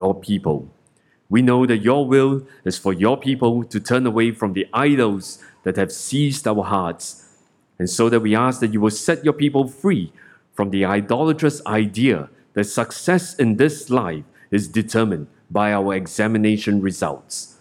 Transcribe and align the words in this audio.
your 0.00 0.14
people. 0.14 0.68
We 1.28 1.42
know 1.42 1.66
that 1.66 1.78
your 1.78 2.06
will 2.06 2.46
is 2.64 2.78
for 2.78 2.92
your 2.92 3.16
people 3.16 3.64
to 3.64 3.80
turn 3.80 4.06
away 4.06 4.30
from 4.30 4.52
the 4.52 4.66
idols 4.72 5.42
that 5.64 5.76
have 5.76 5.92
seized 5.92 6.46
our 6.46 6.62
hearts. 6.62 7.24
And 7.78 7.90
so 7.90 8.08
that 8.08 8.20
we 8.20 8.34
ask 8.34 8.60
that 8.60 8.72
you 8.72 8.80
will 8.80 8.90
set 8.90 9.24
your 9.24 9.32
people 9.32 9.66
free 9.68 10.12
from 10.54 10.70
the 10.70 10.84
idolatrous 10.84 11.64
idea 11.66 12.30
that 12.54 12.64
success 12.64 13.34
in 13.34 13.56
this 13.56 13.90
life 13.90 14.24
is 14.50 14.68
determined 14.68 15.26
by 15.50 15.72
our 15.72 15.94
examination 15.94 16.80
results. 16.80 17.56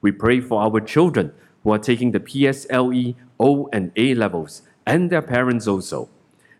We 0.00 0.12
pray 0.12 0.40
for 0.40 0.62
our 0.62 0.80
children 0.80 1.32
who 1.62 1.72
are 1.72 1.78
taking 1.78 2.12
the 2.12 2.20
PSLE, 2.20 3.14
O, 3.38 3.68
and 3.72 3.92
A 3.96 4.14
levels, 4.14 4.62
and 4.86 5.10
their 5.10 5.22
parents 5.22 5.66
also. 5.68 6.08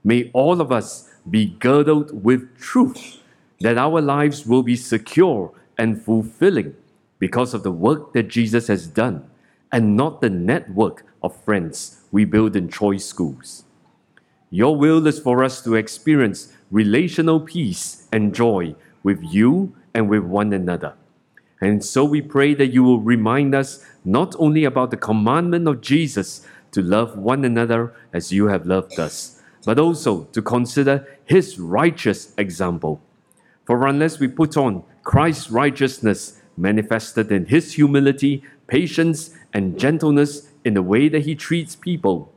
May 0.05 0.31
all 0.33 0.61
of 0.61 0.71
us 0.71 1.09
be 1.29 1.57
girdled 1.59 2.23
with 2.23 2.59
truth, 2.59 3.20
that 3.61 3.79
our 3.79 4.01
lives 4.01 4.47
will 4.47 4.63
be 4.63 4.77
secure 4.77 5.53
and 5.79 6.03
fulfilling 6.03 6.75
because 7.19 7.55
of 7.55 7.63
the 7.63 7.71
work 7.71 8.13
that 8.15 8.29
Jesus 8.29 8.69
has 8.69 8.87
done, 8.87 9.29
and 9.71 9.97
not 9.97 10.21
the 10.21 10.31
network 10.31 11.05
of 11.23 11.37
friends 11.45 12.01
we 12.11 12.25
build 12.25 12.57
in 12.57 12.69
choice 12.69 13.05
schools. 13.05 13.65
Your 14.51 14.77
will 14.77 15.07
is 15.07 15.21
for 15.21 15.45
us 15.45 15.63
to 15.63 15.75
experience 15.75 16.53
relational 16.71 17.41
peace 17.41 18.09
and 18.13 18.35
joy 18.35 18.75
with 19.03 19.23
you 19.23 19.77
and 19.95 20.09
with 20.09 20.23
one 20.25 20.53
another. 20.53 20.95
And 21.61 21.85
so 21.85 22.05
we 22.05 22.23
pray 22.23 22.55
that 22.55 22.73
you 22.73 22.83
will 22.83 23.01
remind 23.01 23.55
us 23.55 23.85
not 24.05 24.35
only 24.39 24.65
about 24.65 24.91
the 24.91 24.97
commandment 24.97 25.69
of 25.69 25.83
Jesus 25.83 26.47
to 26.73 26.81
love 26.81 27.19
one 27.19 27.45
another 27.45 27.95
as 28.13 28.33
you 28.33 28.47
have 28.47 28.67
loved 28.67 28.99
us, 28.99 29.43
but 29.67 29.79
also 29.79 30.25
to 30.33 30.41
consider 30.41 31.07
his 31.25 31.59
righteous 31.59 32.33
example. 32.39 33.03
For 33.71 33.87
unless 33.87 34.19
we 34.19 34.27
put 34.27 34.57
on 34.57 34.83
Christ's 35.05 35.49
righteousness 35.49 36.41
manifested 36.57 37.31
in 37.31 37.47
his 37.47 37.75
humility, 37.75 38.43
patience, 38.67 39.31
and 39.53 39.79
gentleness 39.79 40.49
in 40.65 40.75
the 40.75 40.83
way 40.83 41.09
that 41.09 41.25
he 41.25 41.37
treats 41.37 41.77
people, 41.77 42.33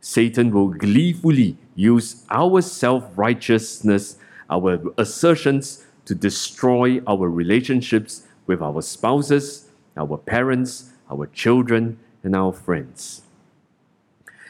Satan 0.00 0.50
will 0.52 0.68
gleefully 0.68 1.58
use 1.74 2.24
our 2.30 2.62
self 2.62 3.04
righteousness, 3.14 4.16
our 4.48 4.80
assertions, 4.96 5.84
to 6.06 6.14
destroy 6.14 7.02
our 7.06 7.28
relationships 7.28 8.22
with 8.46 8.62
our 8.62 8.80
spouses, 8.80 9.68
our 9.98 10.16
parents, 10.16 10.92
our 11.10 11.26
children, 11.26 11.98
and 12.22 12.34
our 12.34 12.54
friends. 12.54 13.20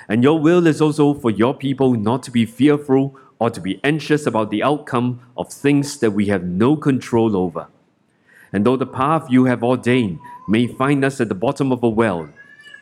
And 0.08 0.22
your 0.22 0.38
will 0.38 0.64
is 0.68 0.80
also 0.80 1.12
for 1.12 1.32
your 1.32 1.54
people 1.54 1.94
not 1.94 2.22
to 2.22 2.30
be 2.30 2.46
fearful 2.46 3.18
or 3.38 3.50
to 3.50 3.60
be 3.60 3.80
anxious 3.84 4.26
about 4.26 4.50
the 4.50 4.62
outcome 4.62 5.20
of 5.36 5.52
things 5.52 5.98
that 5.98 6.12
we 6.12 6.26
have 6.26 6.44
no 6.44 6.76
control 6.76 7.36
over. 7.36 7.68
And 8.52 8.64
though 8.64 8.76
the 8.76 8.86
path 8.86 9.26
you 9.28 9.46
have 9.46 9.64
ordained 9.64 10.18
may 10.48 10.66
find 10.66 11.04
us 11.04 11.20
at 11.20 11.28
the 11.28 11.34
bottom 11.34 11.72
of 11.72 11.82
a 11.82 11.88
well, 11.88 12.28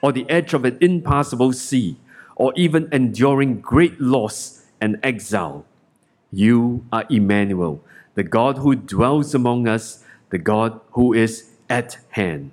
or 0.03 0.13
the 0.13 0.29
edge 0.29 0.53
of 0.53 0.65
an 0.65 0.77
impassable 0.81 1.53
sea, 1.53 1.97
or 2.37 2.53
even 2.57 2.89
enduring 2.93 3.61
great 3.61 4.01
loss 4.01 4.65
and 4.81 4.99
exile, 5.03 5.65
you 6.31 6.85
are 6.93 7.07
Emmanuel, 7.09 7.83
the 8.15 8.23
God 8.23 8.59
who 8.59 8.75
dwells 8.75 9.35
among 9.35 9.69
us, 9.69 10.05
the 10.31 10.39
God 10.39 10.81
who 10.93 11.13
is 11.13 11.51
at 11.69 11.99
hand. 12.11 12.51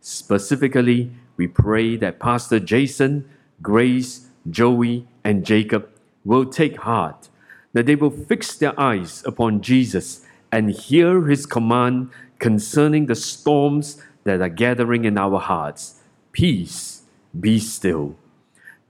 Specifically, 0.00 1.10
we 1.36 1.46
pray 1.46 1.96
that 1.96 2.18
Pastor 2.18 2.60
Jason, 2.60 3.28
Grace, 3.60 4.28
Joey, 4.48 5.06
and 5.24 5.44
Jacob 5.44 5.90
will 6.26 6.44
take 6.44 6.76
heart, 6.78 7.28
that 7.72 7.86
they 7.86 7.94
will 7.94 8.10
fix 8.10 8.56
their 8.56 8.78
eyes 8.78 9.22
upon 9.24 9.62
Jesus 9.62 10.26
and 10.50 10.70
hear 10.70 11.26
his 11.26 11.46
command 11.46 12.10
concerning 12.38 13.06
the 13.06 13.14
storms 13.14 14.02
that 14.24 14.40
are 14.40 14.48
gathering 14.48 15.04
in 15.04 15.16
our 15.16 15.38
hearts. 15.38 16.00
Peace, 16.32 17.02
be 17.38 17.58
still. 17.58 18.16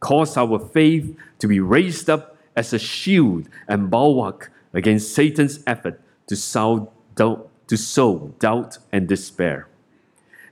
Cause 0.00 0.36
our 0.36 0.58
faith 0.58 1.16
to 1.38 1.46
be 1.46 1.60
raised 1.60 2.08
up 2.08 2.36
as 2.56 2.72
a 2.72 2.78
shield 2.78 3.48
and 3.68 3.90
bulwark 3.90 4.50
against 4.72 5.14
Satan's 5.14 5.60
effort 5.66 6.00
to 6.26 6.36
sow 6.36 6.92
doubt, 7.14 7.48
to 7.68 7.76
sow 7.76 8.34
doubt 8.38 8.78
and 8.92 9.06
despair. 9.06 9.68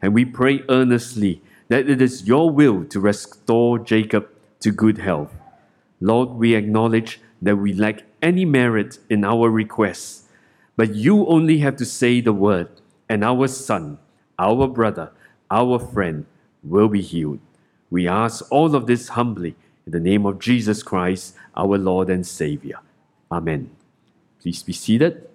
And 0.03 0.13
we 0.13 0.25
pray 0.25 0.63
earnestly 0.69 1.41
that 1.69 1.89
it 1.89 2.03
is 2.03 2.29
your 2.29 2.51
will 2.51 2.85
to 2.85 3.01
restore 3.01 3.79
Jacob 3.79 4.29
to 4.61 4.71
good 4.71 4.99
health. 4.99 5.33
Lord, 6.05 6.33
we 6.33 6.55
acknowledge 6.55 7.19
that 7.41 7.57
we 7.57 7.73
lack 7.73 8.03
any 8.21 8.45
merit 8.45 8.99
in 9.09 9.25
our 9.25 9.49
requests, 9.49 10.29
but 10.77 10.95
you 10.95 11.27
only 11.27 11.61
have 11.61 11.77
to 11.77 11.87
say 11.87 12.21
the 12.21 12.35
word, 12.35 12.69
and 13.09 13.25
our 13.25 13.49
son, 13.49 13.97
our 14.39 14.69
brother, 14.69 15.13
our 15.51 15.79
friend 15.79 16.27
will 16.63 16.89
be 16.89 17.01
healed. 17.01 17.41
We 17.91 18.07
ask 18.07 18.45
all 18.53 18.75
of 18.75 18.87
this 18.87 19.09
humbly 19.17 19.57
in 19.87 19.93
the 19.93 19.99
name 19.99 20.27
of 20.27 20.41
Jesus 20.41 20.83
Christ, 20.83 21.37
our 21.57 21.79
Lord 21.79 22.11
and 22.11 22.27
Savior. 22.27 22.81
Amen. 23.33 23.71
Please 24.43 24.63
be 24.63 24.75
seated. 24.75 25.27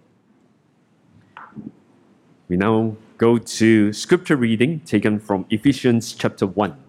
We 2.48 2.58
now 2.58 2.96
go 3.18 3.40
to 3.40 3.92
scripture 3.92 4.36
reading 4.36 4.82
taken 4.82 5.20
from 5.20 5.48
Ephesians 5.50 6.14
chapter 6.14 6.46
1. 6.46 6.89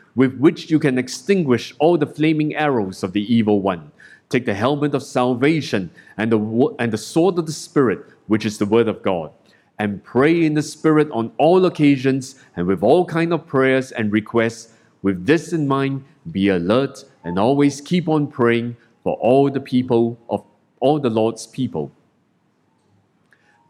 with 0.15 0.37
which 0.37 0.69
you 0.69 0.79
can 0.79 0.97
extinguish 0.97 1.73
all 1.79 1.97
the 1.97 2.05
flaming 2.07 2.55
arrows 2.55 3.03
of 3.03 3.13
the 3.13 3.33
evil 3.33 3.61
one. 3.61 3.91
Take 4.29 4.45
the 4.45 4.53
helmet 4.53 4.93
of 4.93 5.03
salvation 5.03 5.91
and 6.17 6.31
the, 6.31 6.75
and 6.79 6.91
the 6.93 6.97
sword 6.97 7.37
of 7.37 7.45
the 7.45 7.51
Spirit, 7.51 8.05
which 8.27 8.45
is 8.45 8.57
the 8.57 8.65
word 8.65 8.87
of 8.87 9.01
God 9.01 9.31
and 9.81 10.03
pray 10.03 10.45
in 10.45 10.53
the 10.53 10.61
Spirit 10.61 11.09
on 11.09 11.31
all 11.39 11.65
occasions 11.65 12.35
and 12.55 12.67
with 12.67 12.83
all 12.83 13.03
kind 13.03 13.33
of 13.33 13.47
prayers 13.47 13.91
and 13.91 14.11
requests. 14.11 14.71
With 15.01 15.25
this 15.25 15.53
in 15.53 15.67
mind, 15.67 16.03
be 16.31 16.49
alert 16.49 17.03
and 17.23 17.39
always 17.39 17.81
keep 17.81 18.07
on 18.07 18.27
praying 18.27 18.77
for 19.03 19.15
all 19.15 19.49
the 19.49 19.59
people 19.59 20.19
of 20.29 20.43
all 20.81 20.99
the 20.99 21.09
Lord's 21.09 21.47
people. 21.47 21.91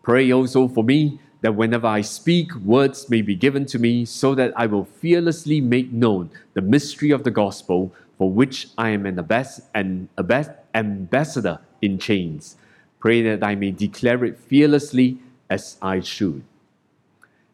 Pray 0.04 0.34
also 0.34 0.68
for 0.68 0.84
me 0.84 1.22
that 1.42 1.56
whenever 1.56 1.88
I 1.88 2.02
speak, 2.02 2.54
words 2.56 3.10
may 3.10 3.22
be 3.22 3.36
given 3.36 3.66
to 3.68 3.80
me, 3.80 4.06
so 4.06 4.36
that 4.36 4.54
I 4.56 4.68
will 4.68 4.86
fearlessly 4.86 5.60
make 5.62 5.92
known 5.92 6.30
the 6.54 6.62
mystery 6.62 7.12
of 7.12 7.24
the 7.24 7.32
gospel, 7.32 7.94
for 8.18 8.32
which 8.32 8.68
I 8.78 8.90
am 8.90 9.06
an, 9.06 9.18
ambas- 9.18 9.62
an 9.74 10.10
ambas- 10.18 10.52
ambassador 10.76 11.60
in 11.82 11.98
chains. 11.98 12.56
Pray 13.00 13.24
that 13.24 13.44
I 13.44 13.56
may 13.56 13.72
declare 13.72 14.24
it 14.24 14.38
fearlessly 14.38 15.18
as 15.50 15.78
I 15.82 16.00
should. 16.02 16.44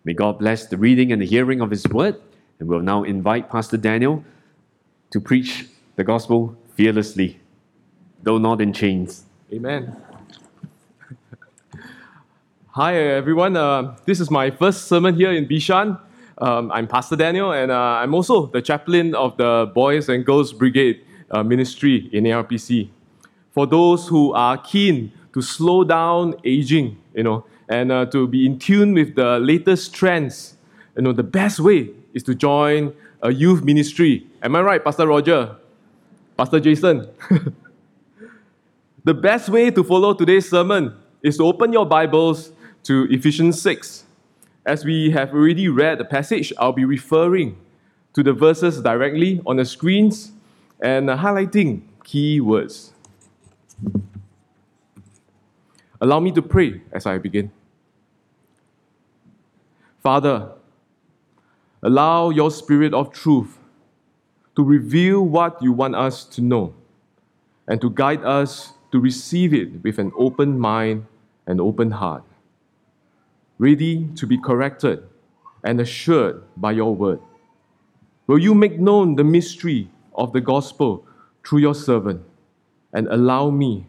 May 0.03 0.13
God 0.13 0.39
bless 0.39 0.65
the 0.67 0.77
reading 0.77 1.11
and 1.11 1.21
the 1.21 1.25
hearing 1.25 1.61
of 1.61 1.71
His 1.71 1.87
word, 1.87 2.19
and 2.59 2.67
we'll 2.67 2.81
now 2.81 3.03
invite 3.03 3.49
Pastor 3.49 3.77
Daniel 3.77 4.23
to 5.11 5.21
preach 5.21 5.67
the 5.95 6.03
gospel 6.03 6.57
fearlessly, 6.75 7.39
though 8.23 8.37
not 8.37 8.61
in 8.61 8.73
chains. 8.73 9.23
Amen. 9.53 9.95
Hi, 12.77 12.93
everyone. 12.95 13.57
Uh, 13.57 13.95
this 14.05 14.19
is 14.19 14.29
my 14.29 14.51
first 14.51 14.85
sermon 14.87 15.15
here 15.15 15.31
in 15.31 15.47
Bishan. 15.47 15.99
Um, 16.37 16.71
I'm 16.71 16.87
Pastor 16.87 17.15
Daniel, 17.15 17.51
and 17.51 17.71
uh, 17.71 18.03
I'm 18.03 18.13
also 18.13 18.45
the 18.45 18.61
chaplain 18.61 19.15
of 19.15 19.35
the 19.35 19.71
Boys 19.73 20.09
and 20.09 20.23
Girls 20.23 20.53
Brigade 20.53 21.01
uh, 21.31 21.41
ministry 21.41 22.07
in 22.13 22.25
ARPC. 22.25 22.89
For 23.49 23.65
those 23.65 24.07
who 24.07 24.31
are 24.33 24.59
keen 24.59 25.11
to 25.33 25.41
slow 25.41 25.85
down 25.85 26.35
aging, 26.43 27.01
you 27.15 27.23
know, 27.23 27.47
and 27.67 27.91
uh, 27.91 28.05
to 28.13 28.27
be 28.27 28.45
in 28.45 28.59
tune 28.59 28.93
with 28.93 29.15
the 29.15 29.39
latest 29.39 29.95
trends. 29.95 30.53
You 30.95 31.01
know, 31.01 31.13
the 31.13 31.23
best 31.23 31.59
way 31.59 31.89
is 32.13 32.21
to 32.29 32.35
join 32.35 32.93
a 33.23 33.31
youth 33.31 33.63
ministry. 33.63 34.27
Am 34.43 34.55
I 34.55 34.61
right, 34.61 34.83
Pastor 34.83 35.07
Roger? 35.07 35.55
Pastor 36.37 36.59
Jason? 36.59 37.09
the 39.03 39.15
best 39.15 39.49
way 39.49 39.71
to 39.71 39.83
follow 39.83 40.13
today's 40.13 40.47
sermon 40.47 40.93
is 41.23 41.37
to 41.37 41.43
open 41.43 41.73
your 41.73 41.87
Bibles 41.87 42.51
to 42.83 43.07
Ephesians 43.09 43.61
6. 43.61 44.03
As 44.65 44.83
we 44.83 45.11
have 45.11 45.33
already 45.33 45.69
read 45.69 45.97
the 45.97 46.05
passage, 46.05 46.51
I'll 46.57 46.73
be 46.73 46.85
referring 46.85 47.57
to 48.13 48.23
the 48.23 48.33
verses 48.33 48.81
directly 48.81 49.41
on 49.45 49.57
the 49.57 49.65
screens 49.65 50.31
and 50.81 51.09
highlighting 51.09 51.83
key 52.03 52.41
words. 52.41 52.93
Allow 55.99 56.19
me 56.19 56.31
to 56.31 56.41
pray 56.41 56.81
as 56.91 57.05
I 57.05 57.17
begin. 57.17 57.51
Father, 60.03 60.51
allow 61.81 62.29
your 62.29 62.51
spirit 62.51 62.93
of 62.93 63.11
truth 63.11 63.57
to 64.55 64.63
reveal 64.63 65.21
what 65.21 65.61
you 65.61 65.71
want 65.71 65.95
us 65.95 66.23
to 66.25 66.41
know 66.41 66.73
and 67.67 67.81
to 67.81 67.89
guide 67.89 68.23
us 68.23 68.73
to 68.91 68.99
receive 68.99 69.53
it 69.53 69.83
with 69.83 69.99
an 69.99 70.11
open 70.17 70.57
mind 70.57 71.05
and 71.45 71.59
open 71.59 71.91
heart, 71.91 72.23
ready 73.57 74.07
to 74.15 74.27
be 74.27 74.37
corrected 74.37 75.03
and 75.63 75.81
assured 75.81 76.43
by 76.55 76.71
your 76.71 76.95
word. 76.95 77.19
Will 78.27 78.39
you 78.39 78.53
make 78.53 78.79
known 78.79 79.15
the 79.15 79.23
mystery 79.23 79.89
of 80.13 80.33
the 80.33 80.41
gospel 80.41 81.05
through 81.45 81.59
your 81.59 81.75
servant 81.75 82.21
and 82.93 83.07
allow 83.07 83.49
me 83.49 83.87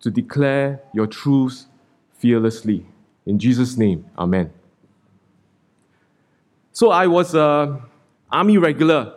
to 0.00 0.10
declare 0.10 0.80
your 0.92 1.06
truths 1.06 1.66
fearlessly? 2.18 2.86
In 3.24 3.38
Jesus' 3.38 3.76
name, 3.76 4.06
Amen. 4.18 4.52
So 6.72 6.90
I 6.90 7.06
was 7.06 7.34
an 7.34 7.80
army 8.30 8.58
regular 8.58 9.14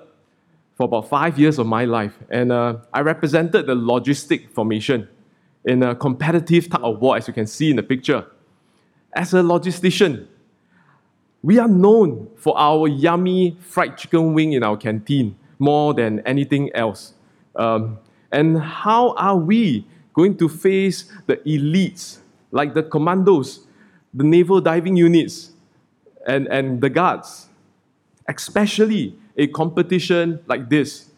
for 0.75 0.85
about 0.85 1.09
five 1.09 1.37
years 1.37 1.59
of 1.59 1.67
my 1.67 1.83
life, 1.83 2.17
and 2.29 2.53
uh, 2.53 2.77
I 2.93 3.01
represented 3.01 3.67
the 3.67 3.75
logistic 3.75 4.49
formation 4.51 5.09
in 5.65 5.83
a 5.83 5.93
competitive 5.93 6.69
tug 6.69 6.81
of 6.81 7.01
war, 7.01 7.17
as 7.17 7.27
you 7.27 7.33
can 7.33 7.47
see 7.47 7.69
in 7.69 7.75
the 7.75 7.83
picture. 7.83 8.25
As 9.13 9.33
a 9.33 9.37
logistician, 9.37 10.27
we 11.41 11.57
are 11.57 11.67
known 11.67 12.29
for 12.35 12.57
our 12.57 12.87
yummy 12.87 13.57
fried 13.59 13.97
chicken 13.97 14.33
wing 14.33 14.53
in 14.53 14.63
our 14.63 14.77
canteen 14.77 15.35
more 15.57 15.93
than 15.93 16.19
anything 16.25 16.69
else. 16.75 17.13
Um, 17.55 17.97
and 18.31 18.59
how 18.59 19.13
are 19.15 19.37
we 19.37 19.85
going 20.13 20.37
to 20.37 20.47
face 20.47 21.11
the 21.25 21.37
elites 21.37 22.19
like 22.51 22.73
the 22.73 22.83
commandos, 22.83 23.61
the 24.13 24.23
naval 24.23 24.61
diving 24.61 24.95
units, 24.95 25.51
and, 26.27 26.47
and 26.47 26.81
the 26.81 26.89
guards? 26.89 27.47
Especially 28.27 29.15
a 29.37 29.47
competition 29.47 30.39
like 30.45 30.69
this 30.69 31.09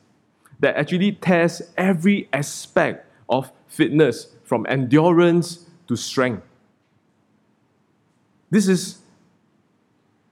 that 0.60 0.78
actually 0.78 1.12
tests 1.14 1.62
every 1.76 2.30
aspect 2.32 3.06
of 3.28 3.52
fitness 3.68 4.28
from 4.44 4.66
endurance 4.70 5.66
to 5.88 5.96
strength. 5.96 6.44
This 8.52 8.68
is 8.68 9.00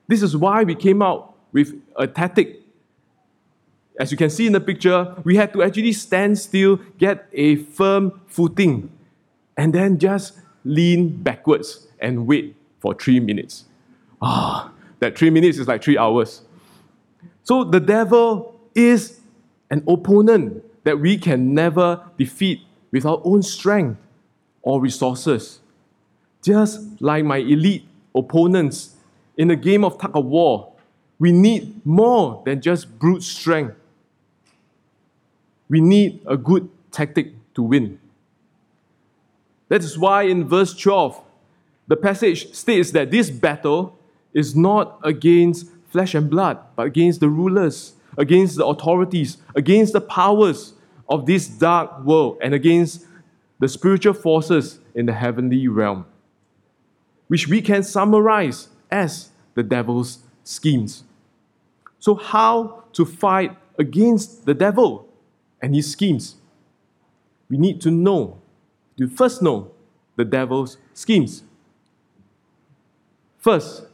this 0.07 0.21
is 0.21 0.35
why 0.35 0.63
we 0.63 0.75
came 0.75 1.01
out 1.01 1.35
with 1.51 1.73
a 1.95 2.05
tactic. 2.05 2.61
As 3.99 4.11
you 4.11 4.17
can 4.17 4.29
see 4.29 4.47
in 4.47 4.53
the 4.53 4.59
picture, 4.59 5.15
we 5.23 5.35
had 5.35 5.53
to 5.53 5.63
actually 5.63 5.93
stand 5.93 6.37
still, 6.37 6.77
get 6.97 7.27
a 7.33 7.57
firm 7.57 8.21
footing, 8.27 8.91
and 9.57 9.73
then 9.73 9.99
just 9.99 10.39
lean 10.63 11.09
backwards 11.21 11.87
and 11.99 12.27
wait 12.27 12.55
for 12.79 12.93
three 12.93 13.19
minutes. 13.19 13.65
Ah, 14.21 14.71
that 14.99 15.17
three 15.17 15.29
minutes 15.29 15.57
is 15.57 15.67
like 15.67 15.83
three 15.83 15.97
hours. 15.97 16.41
So 17.43 17.63
the 17.63 17.79
devil 17.79 18.59
is 18.75 19.19
an 19.69 19.83
opponent 19.87 20.63
that 20.83 20.99
we 20.99 21.17
can 21.17 21.53
never 21.53 22.03
defeat 22.17 22.61
with 22.91 23.05
our 23.05 23.21
own 23.23 23.43
strength 23.43 23.99
or 24.61 24.81
resources. 24.81 25.59
Just 26.41 27.01
like 27.01 27.25
my 27.25 27.37
elite 27.37 27.88
opponents 28.15 28.95
in 29.37 29.51
a 29.51 29.55
game 29.55 29.83
of 29.83 29.99
tug 29.99 30.15
of 30.15 30.25
war, 30.25 30.73
we 31.19 31.31
need 31.31 31.85
more 31.85 32.41
than 32.45 32.61
just 32.61 32.97
brute 32.99 33.23
strength. 33.23 33.75
We 35.69 35.81
need 35.81 36.21
a 36.25 36.37
good 36.37 36.69
tactic 36.91 37.33
to 37.53 37.63
win. 37.63 37.99
That 39.67 39.83
is 39.83 39.97
why 39.97 40.23
in 40.23 40.47
verse 40.47 40.73
12, 40.73 41.21
the 41.87 41.95
passage 41.95 42.53
states 42.53 42.91
that 42.91 43.11
this 43.11 43.29
battle 43.29 43.97
is 44.33 44.55
not 44.55 44.99
against 45.03 45.67
flesh 45.89 46.15
and 46.15 46.29
blood, 46.29 46.59
but 46.75 46.85
against 46.85 47.19
the 47.19 47.29
rulers, 47.29 47.93
against 48.17 48.57
the 48.57 48.65
authorities, 48.65 49.37
against 49.55 49.93
the 49.93 50.01
powers 50.01 50.73
of 51.07 51.25
this 51.25 51.47
dark 51.47 52.03
world, 52.03 52.37
and 52.41 52.53
against 52.53 53.05
the 53.59 53.67
spiritual 53.67 54.13
forces 54.13 54.79
in 54.95 55.05
the 55.05 55.13
heavenly 55.13 55.67
realm, 55.67 56.05
which 57.29 57.47
we 57.47 57.61
can 57.61 57.83
summarize 57.83 58.67
as 58.91 59.29
the 59.53 59.63
devil's 59.63 60.19
schemes. 60.43 61.03
So, 61.99 62.15
how 62.15 62.83
to 62.93 63.05
fight 63.05 63.55
against 63.77 64.45
the 64.45 64.53
devil 64.53 65.07
and 65.61 65.73
his 65.73 65.91
schemes? 65.91 66.35
We 67.49 67.57
need 67.57 67.81
to 67.81 67.91
know, 67.91 68.39
to 68.97 69.07
first 69.07 69.41
know 69.41 69.71
the 70.15 70.25
devil's 70.25 70.77
schemes. 70.93 71.43
First, 73.37 73.85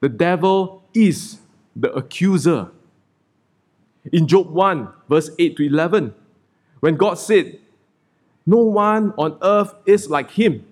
the 0.00 0.08
devil 0.08 0.82
is 0.94 1.38
the 1.74 1.92
accuser. 1.92 2.70
In 4.12 4.26
Job 4.26 4.50
1, 4.50 4.88
verse 5.08 5.30
8 5.38 5.56
to 5.56 5.66
11, 5.66 6.14
when 6.80 6.96
God 6.96 7.14
said, 7.14 7.58
No 8.44 8.58
one 8.58 9.14
on 9.16 9.38
earth 9.42 9.74
is 9.86 10.10
like 10.10 10.32
him. 10.32 10.66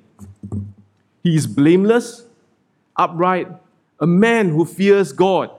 He 1.23 1.37
is 1.37 1.47
blameless, 1.47 2.25
upright, 2.97 3.49
a 4.01 4.07
man 4.07 4.51
who 4.51 4.65
fears 4.65 5.13
God 5.13 5.51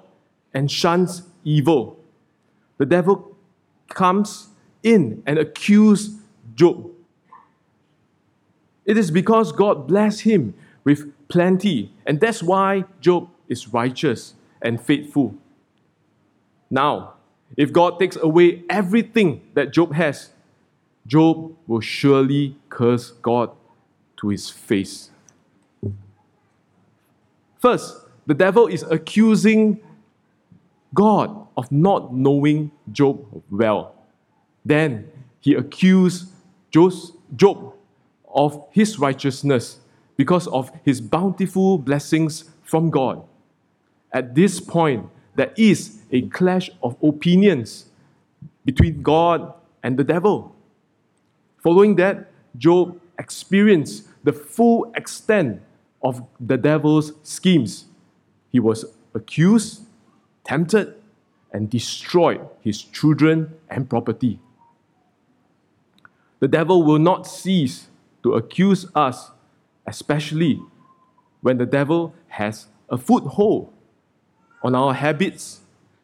and 0.53 0.69
shuns 0.69 1.23
evil. 1.43 1.99
The 2.77 2.85
devil 2.85 3.35
comes 3.89 4.47
in 4.83 5.21
and 5.25 5.37
accuses 5.37 6.17
Job. 6.55 6.89
It 8.85 8.97
is 8.97 9.11
because 9.11 9.51
God 9.51 9.87
blessed 9.87 10.21
him 10.21 10.53
with 10.83 11.13
plenty, 11.27 11.93
and 12.05 12.19
that's 12.19 12.41
why 12.41 12.85
Job 12.99 13.29
is 13.47 13.71
righteous 13.71 14.33
and 14.61 14.81
faithful. 14.81 15.35
Now, 16.69 17.13
if 17.55 17.71
God 17.71 17.99
takes 17.99 18.15
away 18.15 18.63
everything 18.69 19.41
that 19.53 19.71
Job 19.71 19.93
has, 19.93 20.31
Job 21.05 21.55
will 21.67 21.81
surely 21.81 22.57
curse 22.69 23.11
God 23.11 23.51
to 24.17 24.29
his 24.29 24.49
face. 24.49 25.10
First, 27.61 27.95
the 28.25 28.33
devil 28.33 28.65
is 28.65 28.81
accusing 28.83 29.79
God 30.95 31.47
of 31.55 31.71
not 31.71 32.13
knowing 32.13 32.71
Job 32.91 33.23
well. 33.51 33.93
Then 34.65 35.09
he 35.39 35.53
accused 35.53 36.29
Job 36.71 37.73
of 38.33 38.65
his 38.71 38.97
righteousness 38.97 39.79
because 40.17 40.47
of 40.47 40.71
his 40.83 40.99
bountiful 41.01 41.77
blessings 41.77 42.45
from 42.63 42.89
God. 42.89 43.23
At 44.11 44.33
this 44.33 44.59
point, 44.59 45.07
there 45.35 45.53
is 45.55 45.99
a 46.11 46.23
clash 46.23 46.69
of 46.81 46.97
opinions 47.03 47.85
between 48.65 49.03
God 49.03 49.53
and 49.83 49.97
the 49.97 50.03
devil. 50.03 50.55
Following 51.57 51.95
that, 51.97 52.31
Job 52.57 52.99
experienced 53.19 54.07
the 54.23 54.33
full 54.33 54.91
extent 54.95 55.61
of 56.03 56.23
the 56.39 56.57
devil's 56.57 57.13
schemes 57.23 57.85
he 58.51 58.59
was 58.59 58.85
accused, 59.13 59.83
tempted, 60.43 60.95
and 61.53 61.69
destroyed 61.69 62.41
his 62.61 62.81
children 62.81 63.53
and 63.69 63.89
property. 63.89 64.39
The 66.39 66.47
devil 66.47 66.83
will 66.83 66.99
not 66.99 67.27
cease 67.27 67.87
to 68.23 68.33
accuse 68.33 68.85
us, 68.95 69.31
especially 69.85 70.61
when 71.41 71.57
the 71.57 71.65
devil 71.65 72.13
has 72.27 72.67
a 72.89 72.97
foothold 72.97 73.71
on 74.63 74.75
our 74.75 74.93
habits 74.93 75.61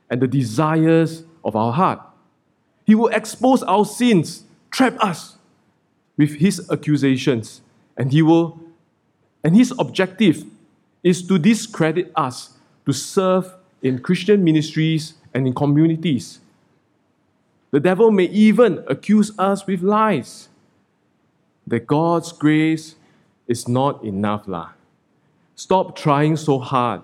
and 0.10 0.22
the 0.22 0.28
desires 0.28 1.24
of 1.44 1.56
our 1.56 1.74
heart. 1.74 2.02
He 2.86 2.96
will 2.96 3.10
expose 3.10 3.64
our 3.64 3.86
sins, 3.86 4.44
trap 4.72 4.96
us 5.00 5.38
with 6.18 6.36
his 6.36 6.70
accusations, 6.72 7.62
and 7.98 8.12
he 8.12 8.22
will 8.22 8.60
and 9.44 9.56
his 9.56 9.74
objective 9.78 10.44
is 11.04 11.26
to 11.28 11.38
discredit 11.38 12.12
us 12.16 12.58
to 12.86 12.94
serve 12.94 13.54
in 13.82 14.00
Christian 14.00 14.44
ministries 14.44 15.14
and 15.34 15.48
in 15.48 15.54
communities. 15.54 16.40
The 17.72 17.80
devil 17.80 18.12
may 18.12 18.26
even 18.26 18.84
accuse 18.88 19.32
us 19.38 19.68
with 19.68 19.82
lies 19.82 20.50
that 21.68 21.86
God's 21.86 22.32
grace 22.32 22.96
is 23.48 23.68
not 23.68 24.04
enough. 24.04 24.48
lah. 24.48 24.72
Stop 25.56 25.96
trying 25.96 26.38
so 26.38 26.60
hard. 26.60 27.02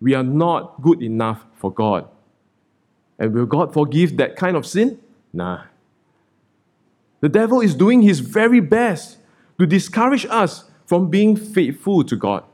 We 0.00 0.14
are 0.14 0.22
not 0.22 0.80
good 0.80 1.02
enough 1.02 1.44
for 1.54 1.70
God. 1.70 2.08
And 3.18 3.32
will 3.34 3.46
God 3.46 3.72
forgive 3.72 4.16
that 4.16 4.36
kind 4.36 4.56
of 4.56 4.66
sin? 4.66 4.98
Nah. 5.32 5.64
The 7.20 7.28
devil 7.28 7.60
is 7.60 7.74
doing 7.74 8.02
his 8.02 8.20
very 8.20 8.60
best 8.60 9.18
to 9.58 9.66
discourage 9.66 10.26
us 10.26 10.64
from 10.92 11.08
being 11.08 11.34
faithful 11.34 12.04
to 12.04 12.14
God, 12.14 12.44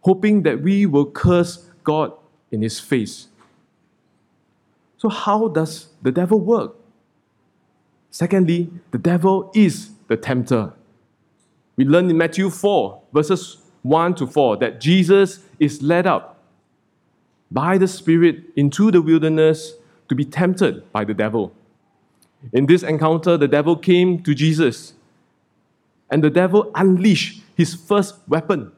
hoping 0.00 0.42
that 0.42 0.60
we 0.60 0.86
will 0.86 1.08
curse 1.08 1.70
God 1.84 2.12
in 2.50 2.62
his 2.62 2.80
face. 2.80 3.28
So, 4.96 5.08
how 5.08 5.46
does 5.46 5.86
the 6.02 6.10
devil 6.10 6.40
work? 6.40 6.74
Secondly, 8.10 8.72
the 8.90 8.98
devil 8.98 9.52
is 9.54 9.90
the 10.08 10.16
tempter. 10.16 10.72
We 11.76 11.84
learn 11.84 12.10
in 12.10 12.18
Matthew 12.18 12.50
4, 12.50 13.00
verses 13.12 13.58
1 13.82 14.16
to 14.16 14.26
4, 14.26 14.56
that 14.56 14.80
Jesus 14.80 15.38
is 15.60 15.80
led 15.80 16.08
up 16.08 16.42
by 17.52 17.78
the 17.78 17.86
Spirit 17.86 18.42
into 18.56 18.90
the 18.90 19.00
wilderness 19.00 19.74
to 20.08 20.16
be 20.16 20.24
tempted 20.24 20.90
by 20.90 21.04
the 21.04 21.14
devil. 21.14 21.52
In 22.52 22.66
this 22.66 22.82
encounter, 22.82 23.36
the 23.36 23.46
devil 23.46 23.76
came 23.76 24.24
to 24.24 24.34
Jesus, 24.34 24.94
and 26.10 26.24
the 26.24 26.30
devil 26.30 26.72
unleashed 26.74 27.42
his 27.56 27.74
first 27.74 28.16
weapon 28.28 28.72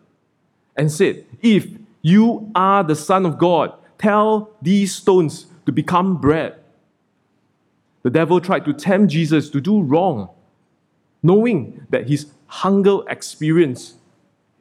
and 0.77 0.91
said, 0.91 1.25
If 1.41 1.67
you 2.03 2.51
are 2.55 2.85
the 2.85 2.97
Son 2.97 3.27
of 3.27 3.39
God, 3.39 3.73
tell 3.99 4.51
these 4.63 4.95
stones 4.95 5.47
to 5.65 5.73
become 5.73 6.19
bread. 6.21 6.57
The 8.03 8.11
devil 8.11 8.41
tried 8.41 8.65
to 8.67 8.73
tempt 8.73 9.13
Jesus 9.13 9.51
to 9.51 9.61
do 9.61 9.83
wrong, 9.83 10.31
knowing 11.23 11.87
that 11.91 12.09
his 12.09 12.27
hunger 12.47 12.99
experience 13.09 13.95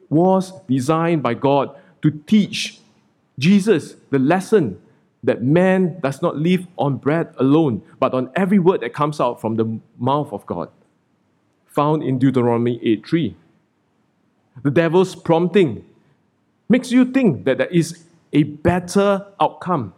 was 0.08 0.52
designed 0.66 1.22
by 1.22 1.34
God 1.34 1.76
to 2.02 2.10
teach 2.10 2.80
Jesus 3.38 3.94
the 4.10 4.18
lesson 4.18 4.80
that 5.22 5.42
man 5.42 5.98
does 6.00 6.22
not 6.22 6.36
live 6.36 6.66
on 6.78 6.96
bread 6.96 7.34
alone, 7.38 7.82
but 7.98 8.14
on 8.14 8.30
every 8.34 8.58
word 8.58 8.80
that 8.80 8.94
comes 8.94 9.20
out 9.20 9.40
from 9.40 9.56
the 9.56 9.80
mouth 9.98 10.32
of 10.32 10.46
God. 10.46 10.70
Found 11.66 12.02
in 12.02 12.18
Deuteronomy 12.18 12.80
8 12.82 13.06
3. 13.06 13.36
The 14.62 14.70
devil's 14.70 15.14
prompting 15.14 15.84
makes 16.68 16.90
you 16.90 17.04
think 17.04 17.44
that 17.44 17.58
there 17.58 17.68
is 17.68 18.04
a 18.32 18.42
better 18.42 19.26
outcome. 19.40 19.94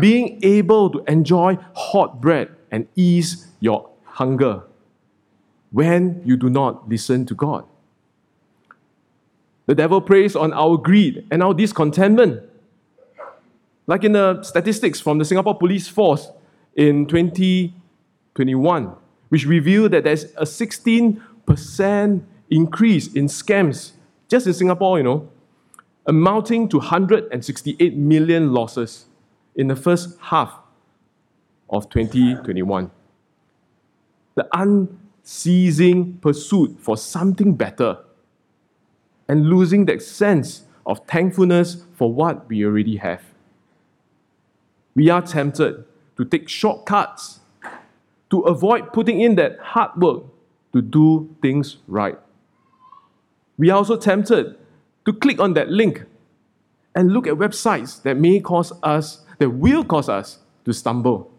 Being 0.00 0.40
able 0.42 0.90
to 0.90 1.04
enjoy 1.06 1.58
hot 1.74 2.20
bread 2.20 2.50
and 2.70 2.88
ease 2.96 3.46
your 3.60 3.88
hunger 4.04 4.62
when 5.70 6.22
you 6.24 6.36
do 6.36 6.50
not 6.50 6.88
listen 6.88 7.26
to 7.26 7.34
God. 7.34 7.64
The 9.66 9.74
devil 9.74 10.00
preys 10.00 10.36
on 10.36 10.52
our 10.52 10.76
greed 10.76 11.26
and 11.30 11.42
our 11.42 11.52
discontentment. 11.52 12.42
Like 13.86 14.04
in 14.04 14.12
the 14.12 14.42
statistics 14.42 15.00
from 15.00 15.18
the 15.18 15.24
Singapore 15.24 15.56
Police 15.58 15.88
Force 15.88 16.30
in 16.74 17.06
2021, 17.06 18.92
which 19.28 19.44
revealed 19.46 19.92
that 19.92 20.04
there's 20.04 20.24
a 20.36 20.44
16% 20.44 22.22
increase 22.50 23.12
in 23.12 23.26
scams 23.26 23.92
just 24.28 24.46
in 24.46 24.52
Singapore, 24.52 24.98
you 24.98 25.04
know, 25.04 25.28
amounting 26.06 26.68
to 26.68 26.78
168 26.78 27.96
million 27.96 28.52
losses 28.52 29.06
in 29.54 29.68
the 29.68 29.76
first 29.76 30.18
half 30.20 30.54
of 31.70 31.88
2021. 31.90 32.90
The 34.34 34.48
unceasing 34.52 36.18
pursuit 36.18 36.76
for 36.80 36.96
something 36.96 37.54
better 37.54 37.98
and 39.28 39.48
losing 39.48 39.86
that 39.86 40.02
sense 40.02 40.62
of 40.84 41.00
thankfulness 41.06 41.84
for 41.94 42.12
what 42.12 42.48
we 42.48 42.64
already 42.64 42.96
have. 42.96 43.22
We 44.94 45.10
are 45.10 45.22
tempted 45.22 45.84
to 46.16 46.24
take 46.24 46.48
shortcuts, 46.48 47.40
to 48.30 48.40
avoid 48.42 48.92
putting 48.92 49.20
in 49.20 49.34
that 49.36 49.58
hard 49.58 50.00
work 50.00 50.24
to 50.72 50.82
do 50.82 51.34
things 51.42 51.78
right. 51.86 52.18
We 53.58 53.70
are 53.70 53.78
also 53.78 53.96
tempted 53.96 54.56
to 55.04 55.12
click 55.12 55.40
on 55.40 55.54
that 55.54 55.68
link 55.70 56.04
and 56.94 57.12
look 57.12 57.26
at 57.26 57.34
websites 57.34 58.02
that 58.02 58.16
may 58.16 58.40
cause 58.40 58.72
us, 58.82 59.24
that 59.38 59.50
will 59.50 59.84
cause 59.84 60.08
us 60.08 60.38
to 60.64 60.72
stumble. 60.72 61.30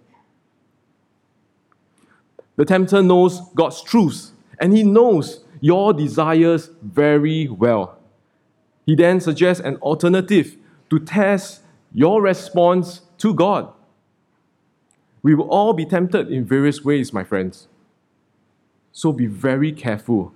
The 2.55 2.65
tempter 2.65 3.01
knows 3.03 3.41
God's 3.55 3.81
truth 3.81 4.31
and 4.59 4.75
he 4.75 4.83
knows 4.83 5.43
your 5.61 5.93
desires 5.93 6.69
very 6.81 7.47
well. 7.47 7.97
He 8.85 8.95
then 8.95 9.19
suggests 9.19 9.61
an 9.63 9.75
alternative 9.77 10.55
to 10.89 10.99
test 10.99 11.61
your 11.93 12.21
response 12.21 13.01
to 13.17 13.33
God. 13.33 13.71
We 15.21 15.35
will 15.35 15.49
all 15.49 15.73
be 15.73 15.85
tempted 15.85 16.31
in 16.31 16.45
various 16.45 16.83
ways, 16.83 17.11
my 17.11 17.23
friends. 17.23 17.67
So 18.91 19.11
be 19.11 19.25
very 19.25 19.71
careful, 19.71 20.33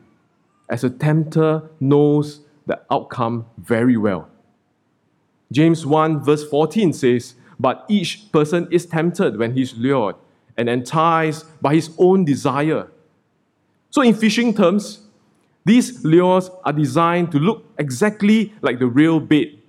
as 0.71 0.83
a 0.83 0.89
tempter 0.89 1.69
knows 1.79 2.39
the 2.65 2.81
outcome 2.89 3.45
very 3.57 3.97
well. 3.97 4.29
James 5.51 5.85
1, 5.85 6.23
verse 6.23 6.47
14 6.47 6.93
says, 6.93 7.35
But 7.59 7.85
each 7.89 8.31
person 8.31 8.67
is 8.71 8.85
tempted 8.85 9.37
when 9.37 9.53
he's 9.53 9.75
lured 9.75 10.15
and 10.57 10.69
enticed 10.69 11.45
by 11.61 11.75
his 11.75 11.91
own 11.97 12.23
desire. 12.23 12.87
So, 13.89 14.01
in 14.01 14.13
fishing 14.13 14.53
terms, 14.53 15.01
these 15.65 16.03
lures 16.05 16.49
are 16.63 16.71
designed 16.71 17.31
to 17.33 17.39
look 17.39 17.65
exactly 17.77 18.53
like 18.61 18.79
the 18.79 18.87
real 18.87 19.19
bait. 19.19 19.61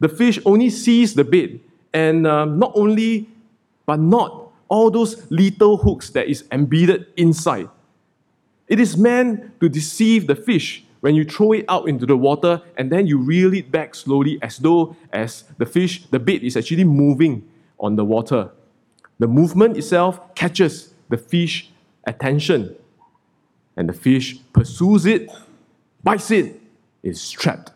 The 0.00 0.08
fish 0.08 0.38
only 0.46 0.70
sees 0.70 1.12
the 1.12 1.24
bait, 1.24 1.62
and 1.92 2.26
um, 2.26 2.58
not 2.58 2.72
only, 2.74 3.28
but 3.84 4.00
not 4.00 4.50
all 4.68 4.90
those 4.90 5.30
little 5.30 5.76
hooks 5.76 6.08
that 6.10 6.28
is 6.28 6.44
embedded 6.50 7.06
inside. 7.16 7.68
It 8.70 8.78
is 8.78 8.96
meant 8.96 9.60
to 9.60 9.68
deceive 9.68 10.28
the 10.28 10.36
fish 10.36 10.84
when 11.00 11.16
you 11.16 11.24
throw 11.24 11.52
it 11.52 11.64
out 11.68 11.88
into 11.88 12.06
the 12.06 12.16
water 12.16 12.62
and 12.76 12.90
then 12.90 13.06
you 13.06 13.18
reel 13.18 13.52
it 13.52 13.72
back 13.72 13.96
slowly 13.96 14.38
as 14.42 14.58
though 14.58 14.94
as 15.12 15.42
the 15.58 15.66
fish, 15.66 16.06
the 16.06 16.20
bait 16.20 16.44
is 16.44 16.56
actually 16.56 16.84
moving 16.84 17.48
on 17.80 17.96
the 17.96 18.04
water. 18.04 18.50
The 19.18 19.26
movement 19.26 19.76
itself 19.76 20.34
catches 20.36 20.94
the 21.08 21.16
fish 21.16 21.70
attention 22.06 22.76
and 23.76 23.88
the 23.88 23.92
fish 23.92 24.38
pursues 24.52 25.04
it, 25.04 25.28
bites 26.04 26.30
it, 26.30 26.60
is 27.02 27.28
trapped. 27.28 27.72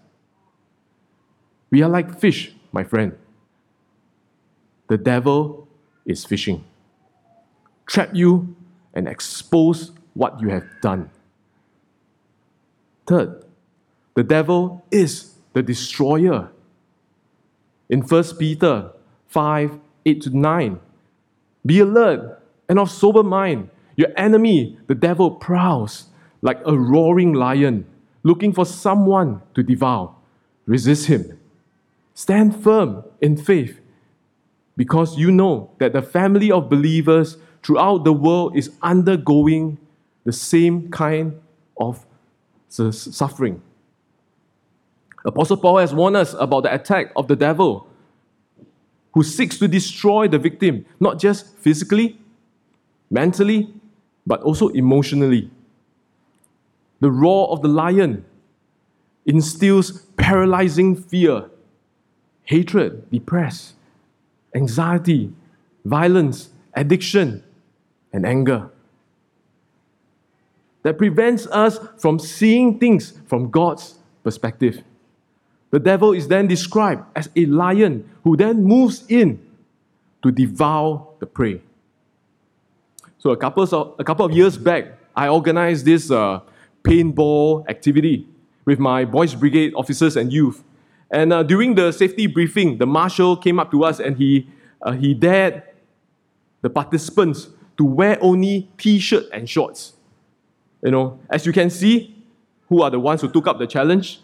We 1.70 1.82
are 1.82 1.88
like 1.88 2.20
fish, 2.20 2.54
my 2.70 2.84
friend. 2.84 3.18
The 4.86 4.98
devil 4.98 5.66
is 6.06 6.24
fishing. 6.24 6.64
Trap 7.86 8.10
you 8.12 8.54
and 8.92 9.08
expose 9.08 9.90
what 10.14 10.40
you 10.40 10.48
have 10.48 10.64
done. 10.80 11.10
Third, 13.06 13.44
the 14.14 14.22
devil 14.22 14.84
is 14.90 15.34
the 15.52 15.62
destroyer. 15.62 16.50
In 17.88 18.00
1 18.00 18.24
Peter 18.38 18.90
5 19.28 19.78
8 20.06 20.22
to 20.22 20.36
9, 20.36 20.80
be 21.66 21.80
alert 21.80 22.42
and 22.68 22.78
of 22.78 22.90
sober 22.90 23.22
mind. 23.22 23.70
Your 23.96 24.08
enemy, 24.16 24.78
the 24.86 24.94
devil, 24.94 25.30
prowls 25.30 26.06
like 26.42 26.60
a 26.66 26.76
roaring 26.76 27.32
lion, 27.32 27.86
looking 28.22 28.52
for 28.52 28.66
someone 28.66 29.40
to 29.54 29.62
devour. 29.62 30.14
Resist 30.66 31.06
him. 31.06 31.38
Stand 32.14 32.62
firm 32.62 33.04
in 33.20 33.36
faith 33.36 33.80
because 34.76 35.16
you 35.16 35.30
know 35.30 35.70
that 35.78 35.92
the 35.92 36.02
family 36.02 36.50
of 36.50 36.68
believers 36.68 37.36
throughout 37.62 38.04
the 38.04 38.12
world 38.12 38.56
is 38.56 38.70
undergoing 38.82 39.78
the 40.24 40.32
same 40.32 40.90
kind 40.90 41.40
of 41.76 42.04
suffering. 42.68 43.62
Apostle 45.24 45.56
Paul 45.56 45.78
has 45.78 45.94
warned 45.94 46.16
us 46.16 46.34
about 46.38 46.64
the 46.64 46.74
attack 46.74 47.12
of 47.16 47.28
the 47.28 47.36
devil 47.36 47.88
who 49.12 49.22
seeks 49.22 49.58
to 49.58 49.68
destroy 49.68 50.26
the 50.28 50.38
victim, 50.38 50.84
not 50.98 51.18
just 51.18 51.56
physically, 51.58 52.18
mentally, 53.10 53.72
but 54.26 54.42
also 54.42 54.68
emotionally. 54.68 55.50
The 57.00 57.10
roar 57.10 57.48
of 57.50 57.62
the 57.62 57.68
lion 57.68 58.24
instills 59.24 60.02
paralyzing 60.16 60.96
fear, 60.96 61.48
hatred, 62.42 63.10
depression, 63.10 63.76
anxiety, 64.54 65.32
violence, 65.84 66.50
addiction, 66.74 67.42
and 68.12 68.26
anger. 68.26 68.70
That 70.84 70.98
prevents 70.98 71.46
us 71.48 71.78
from 71.98 72.18
seeing 72.18 72.78
things 72.78 73.14
from 73.26 73.50
God's 73.50 73.96
perspective. 74.22 74.84
The 75.70 75.80
devil 75.80 76.12
is 76.12 76.28
then 76.28 76.46
described 76.46 77.02
as 77.16 77.28
a 77.34 77.46
lion 77.46 78.08
who 78.22 78.36
then 78.36 78.62
moves 78.62 79.04
in 79.08 79.40
to 80.22 80.30
devour 80.30 81.08
the 81.18 81.26
prey. 81.26 81.60
So 83.18 83.30
a 83.30 83.36
couple 83.36 83.62
of, 83.64 83.94
a 83.98 84.04
couple 84.04 84.24
of 84.24 84.32
years 84.32 84.56
back, 84.56 84.92
I 85.16 85.28
organized 85.28 85.84
this 85.84 86.10
uh, 86.10 86.40
paintball 86.82 87.68
activity 87.68 88.28
with 88.64 88.78
my 88.78 89.04
boys 89.04 89.34
brigade 89.34 89.72
officers 89.74 90.16
and 90.16 90.32
youth. 90.32 90.62
And 91.10 91.32
uh, 91.32 91.42
during 91.42 91.74
the 91.74 91.92
safety 91.92 92.26
briefing, 92.26 92.78
the 92.78 92.86
marshal 92.86 93.36
came 93.36 93.58
up 93.58 93.70
to 93.70 93.84
us 93.84 94.00
and 94.00 94.16
he, 94.16 94.48
uh, 94.82 94.92
he 94.92 95.14
dared 95.14 95.62
the 96.60 96.70
participants 96.70 97.48
to 97.78 97.84
wear 97.84 98.18
only 98.20 98.68
t-shirt 98.78 99.24
and 99.32 99.48
shorts. 99.48 99.94
You 100.84 100.90
know, 100.90 101.18
as 101.30 101.46
you 101.46 101.52
can 101.52 101.70
see, 101.70 102.14
who 102.68 102.82
are 102.82 102.90
the 102.90 103.00
ones 103.00 103.22
who 103.22 103.30
took 103.30 103.46
up 103.46 103.58
the 103.58 103.66
challenge? 103.66 104.20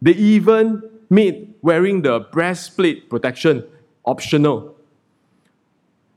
They 0.00 0.12
even 0.12 0.82
made 1.10 1.54
wearing 1.60 2.02
the 2.02 2.20
breastplate 2.20 3.10
protection 3.10 3.64
optional. 4.04 4.76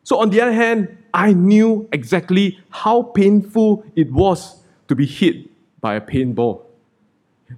So, 0.03 0.19
on 0.19 0.29
the 0.29 0.39
other 0.39 0.53
hand, 0.53 0.97
I 1.13 1.33
knew 1.33 1.89
exactly 1.91 2.59
how 2.69 3.03
painful 3.03 3.83
it 3.95 4.11
was 4.11 4.61
to 4.87 4.95
be 4.95 5.05
hit 5.05 5.47
by 5.81 5.95
a 5.95 6.01
paintball. 6.01 6.61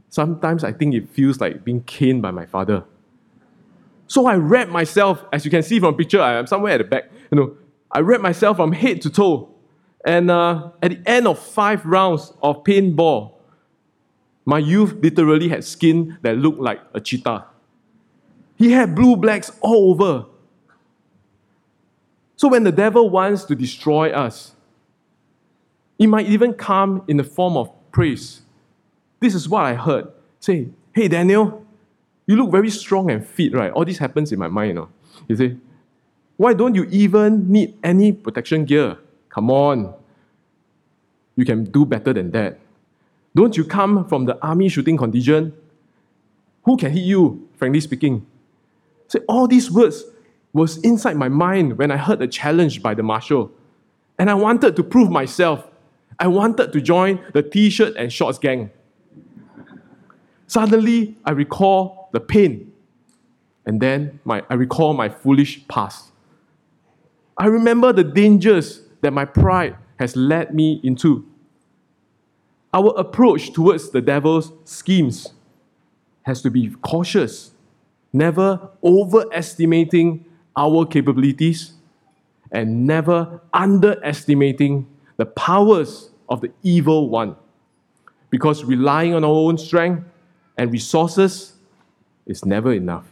Sometimes 0.09 0.63
I 0.63 0.71
think 0.71 0.95
it 0.95 1.09
feels 1.09 1.39
like 1.39 1.63
being 1.63 1.81
caned 1.83 2.21
by 2.21 2.31
my 2.31 2.45
father. 2.45 2.83
So 4.07 4.25
I 4.27 4.35
wrapped 4.35 4.71
myself, 4.71 5.23
as 5.31 5.45
you 5.45 5.51
can 5.51 5.63
see 5.63 5.79
from 5.79 5.93
the 5.93 5.97
picture, 5.97 6.21
I 6.21 6.33
am 6.35 6.47
somewhere 6.47 6.73
at 6.73 6.77
the 6.77 6.83
back. 6.83 7.11
You 7.31 7.37
know, 7.37 7.57
I 7.91 7.99
wrapped 7.99 8.23
myself 8.23 8.57
from 8.57 8.71
head 8.71 9.01
to 9.01 9.09
toe. 9.09 9.52
And 10.05 10.29
uh, 10.29 10.71
at 10.81 10.91
the 10.91 11.09
end 11.09 11.27
of 11.27 11.39
five 11.39 11.85
rounds 11.85 12.33
of 12.41 12.63
paintball, 12.63 13.33
my 14.45 14.59
youth 14.59 14.93
literally 15.01 15.47
had 15.47 15.63
skin 15.63 16.17
that 16.21 16.37
looked 16.37 16.59
like 16.59 16.81
a 16.93 16.99
cheetah. 16.99 17.45
He 18.57 18.71
had 18.71 18.95
blue 18.95 19.15
blacks 19.15 19.51
all 19.61 19.91
over. 19.91 20.25
So 22.35 22.49
when 22.49 22.63
the 22.63 22.71
devil 22.71 23.09
wants 23.09 23.45
to 23.45 23.55
destroy 23.55 24.11
us, 24.11 24.53
it 25.97 26.07
might 26.07 26.27
even 26.27 26.53
come 26.53 27.03
in 27.07 27.17
the 27.17 27.23
form 27.23 27.55
of 27.55 27.71
praise. 27.91 28.41
This 29.21 29.33
is 29.33 29.47
what 29.47 29.63
I 29.63 29.75
heard. 29.75 30.07
Say, 30.41 30.67
hey 30.91 31.07
Daniel, 31.07 31.65
you 32.25 32.35
look 32.35 32.51
very 32.51 32.69
strong 32.69 33.09
and 33.11 33.25
fit, 33.25 33.53
right? 33.53 33.71
All 33.71 33.85
this 33.85 33.97
happens 33.97 34.31
in 34.33 34.39
my 34.39 34.49
mind, 34.49 34.69
you 34.69 34.73
know. 34.73 34.89
You 35.29 35.35
say, 35.37 35.57
why 36.35 36.53
don't 36.53 36.75
you 36.75 36.83
even 36.91 37.49
need 37.49 37.77
any 37.83 38.11
protection 38.11 38.65
gear? 38.65 38.97
Come 39.33 39.49
on. 39.49 39.95
You 41.35 41.43
can 41.43 41.63
do 41.63 41.85
better 41.85 42.13
than 42.13 42.29
that. 42.31 42.59
Don't 43.35 43.57
you 43.57 43.65
come 43.65 44.07
from 44.07 44.25
the 44.25 44.39
army 44.45 44.69
shooting 44.69 44.95
contingent? 44.95 45.55
Who 46.65 46.77
can 46.77 46.91
hit 46.91 47.03
you, 47.03 47.49
frankly 47.55 47.81
speaking? 47.81 48.27
So 49.07 49.19
all 49.27 49.47
these 49.47 49.71
words 49.71 50.03
was 50.53 50.77
inside 50.77 51.17
my 51.17 51.29
mind 51.29 51.79
when 51.79 51.89
I 51.89 51.97
heard 51.97 52.19
the 52.19 52.27
challenge 52.27 52.83
by 52.83 52.93
the 52.93 53.01
marshal. 53.01 53.51
And 54.19 54.29
I 54.29 54.35
wanted 54.35 54.75
to 54.75 54.83
prove 54.83 55.09
myself. 55.09 55.67
I 56.19 56.27
wanted 56.27 56.71
to 56.71 56.79
join 56.79 57.19
the 57.33 57.41
t 57.41 57.71
shirt 57.71 57.95
and 57.95 58.13
shorts 58.13 58.37
gang. 58.37 58.69
Suddenly, 60.45 61.17
I 61.25 61.31
recall 61.31 62.09
the 62.11 62.19
pain. 62.19 62.71
And 63.65 63.81
then 63.81 64.19
my, 64.25 64.43
I 64.47 64.53
recall 64.53 64.93
my 64.93 65.09
foolish 65.09 65.67
past. 65.67 66.11
I 67.35 67.47
remember 67.47 67.91
the 67.91 68.03
dangers 68.03 68.82
that 69.03 69.13
my 69.13 69.25
pride 69.25 69.75
has 69.99 70.15
led 70.15 70.55
me 70.55 70.79
into. 70.83 71.25
Our 72.73 72.93
approach 72.97 73.53
towards 73.53 73.91
the 73.91 74.01
devil's 74.01 74.51
schemes 74.63 75.33
has 76.23 76.41
to 76.41 76.49
be 76.49 76.69
cautious, 76.81 77.51
never 78.11 78.69
overestimating 78.83 80.25
our 80.55 80.85
capabilities 80.85 81.73
and 82.51 82.87
never 82.87 83.41
underestimating 83.53 84.87
the 85.17 85.25
powers 85.25 86.09
of 86.29 86.41
the 86.41 86.51
evil 86.63 87.09
one. 87.09 87.35
Because 88.29 88.63
relying 88.63 89.13
on 89.13 89.23
our 89.23 89.29
own 89.29 89.57
strength 89.57 90.03
and 90.57 90.71
resources 90.71 91.53
is 92.25 92.45
never 92.45 92.71
enough. 92.71 93.05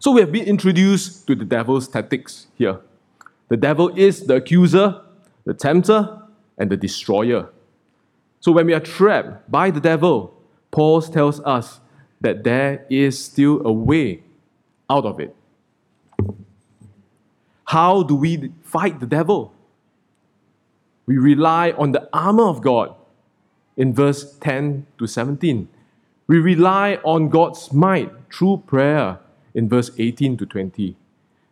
So 0.00 0.10
we 0.10 0.20
have 0.20 0.32
been 0.32 0.44
introduced 0.44 1.26
to 1.28 1.34
the 1.34 1.44
devil's 1.44 1.88
tactics 1.88 2.48
here. 2.56 2.80
The 3.48 3.56
devil 3.56 3.88
is 3.96 4.26
the 4.26 4.36
accuser, 4.36 5.00
the 5.44 5.54
tempter, 5.54 6.20
and 6.58 6.70
the 6.70 6.76
destroyer. 6.76 7.48
So 8.40 8.52
when 8.52 8.66
we 8.66 8.74
are 8.74 8.80
trapped 8.80 9.50
by 9.50 9.70
the 9.70 9.80
devil, 9.80 10.34
Paul 10.70 11.02
tells 11.02 11.40
us 11.40 11.80
that 12.20 12.44
there 12.44 12.86
is 12.90 13.22
still 13.22 13.66
a 13.66 13.72
way 13.72 14.22
out 14.90 15.04
of 15.04 15.20
it. 15.20 15.34
How 17.66 18.02
do 18.02 18.14
we 18.14 18.52
fight 18.62 19.00
the 19.00 19.06
devil? 19.06 19.52
We 21.06 21.18
rely 21.18 21.72
on 21.72 21.92
the 21.92 22.08
armor 22.12 22.44
of 22.44 22.62
God 22.62 22.94
in 23.76 23.94
verse 23.94 24.36
10 24.38 24.86
to 24.98 25.06
17. 25.06 25.68
We 26.26 26.38
rely 26.38 26.98
on 27.04 27.28
God's 27.28 27.72
might 27.72 28.10
through 28.32 28.64
prayer 28.66 29.18
in 29.54 29.68
verse 29.68 29.90
18 29.98 30.36
to 30.38 30.46
20. 30.46 30.96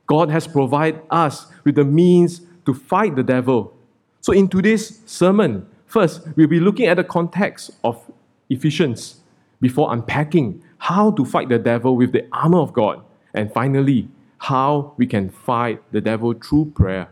God 0.07 0.31
has 0.31 0.47
provided 0.47 1.01
us 1.11 1.47
with 1.65 1.77
the 1.77 1.85
means 1.85 2.43
to 2.67 2.75
fight 2.75 3.17
the 3.17 3.23
devil. 3.23 3.75
So, 4.21 4.33
in 4.33 4.49
today's 4.49 5.01
sermon, 5.07 5.67
first, 5.87 6.27
we'll 6.37 6.49
be 6.49 6.61
looking 6.61 6.87
at 6.87 6.97
the 6.97 7.05
context 7.05 7.71
of 7.83 8.01
Ephesians 8.49 9.21
before 9.61 9.93
unpacking 9.93 10.63
how 10.79 11.11
to 11.13 11.25
fight 11.25 11.49
the 11.49 11.59
devil 11.59 11.97
with 11.97 12.13
the 12.13 12.27
armor 12.33 12.59
of 12.59 12.73
God. 12.73 13.03
And 13.33 13.53
finally, 13.53 14.09
how 14.39 14.93
we 14.99 15.07
can 15.07 15.31
fight 15.31 15.83
the 15.93 16.01
devil 16.01 16.35
through 16.35 16.67
prayer. 16.77 17.09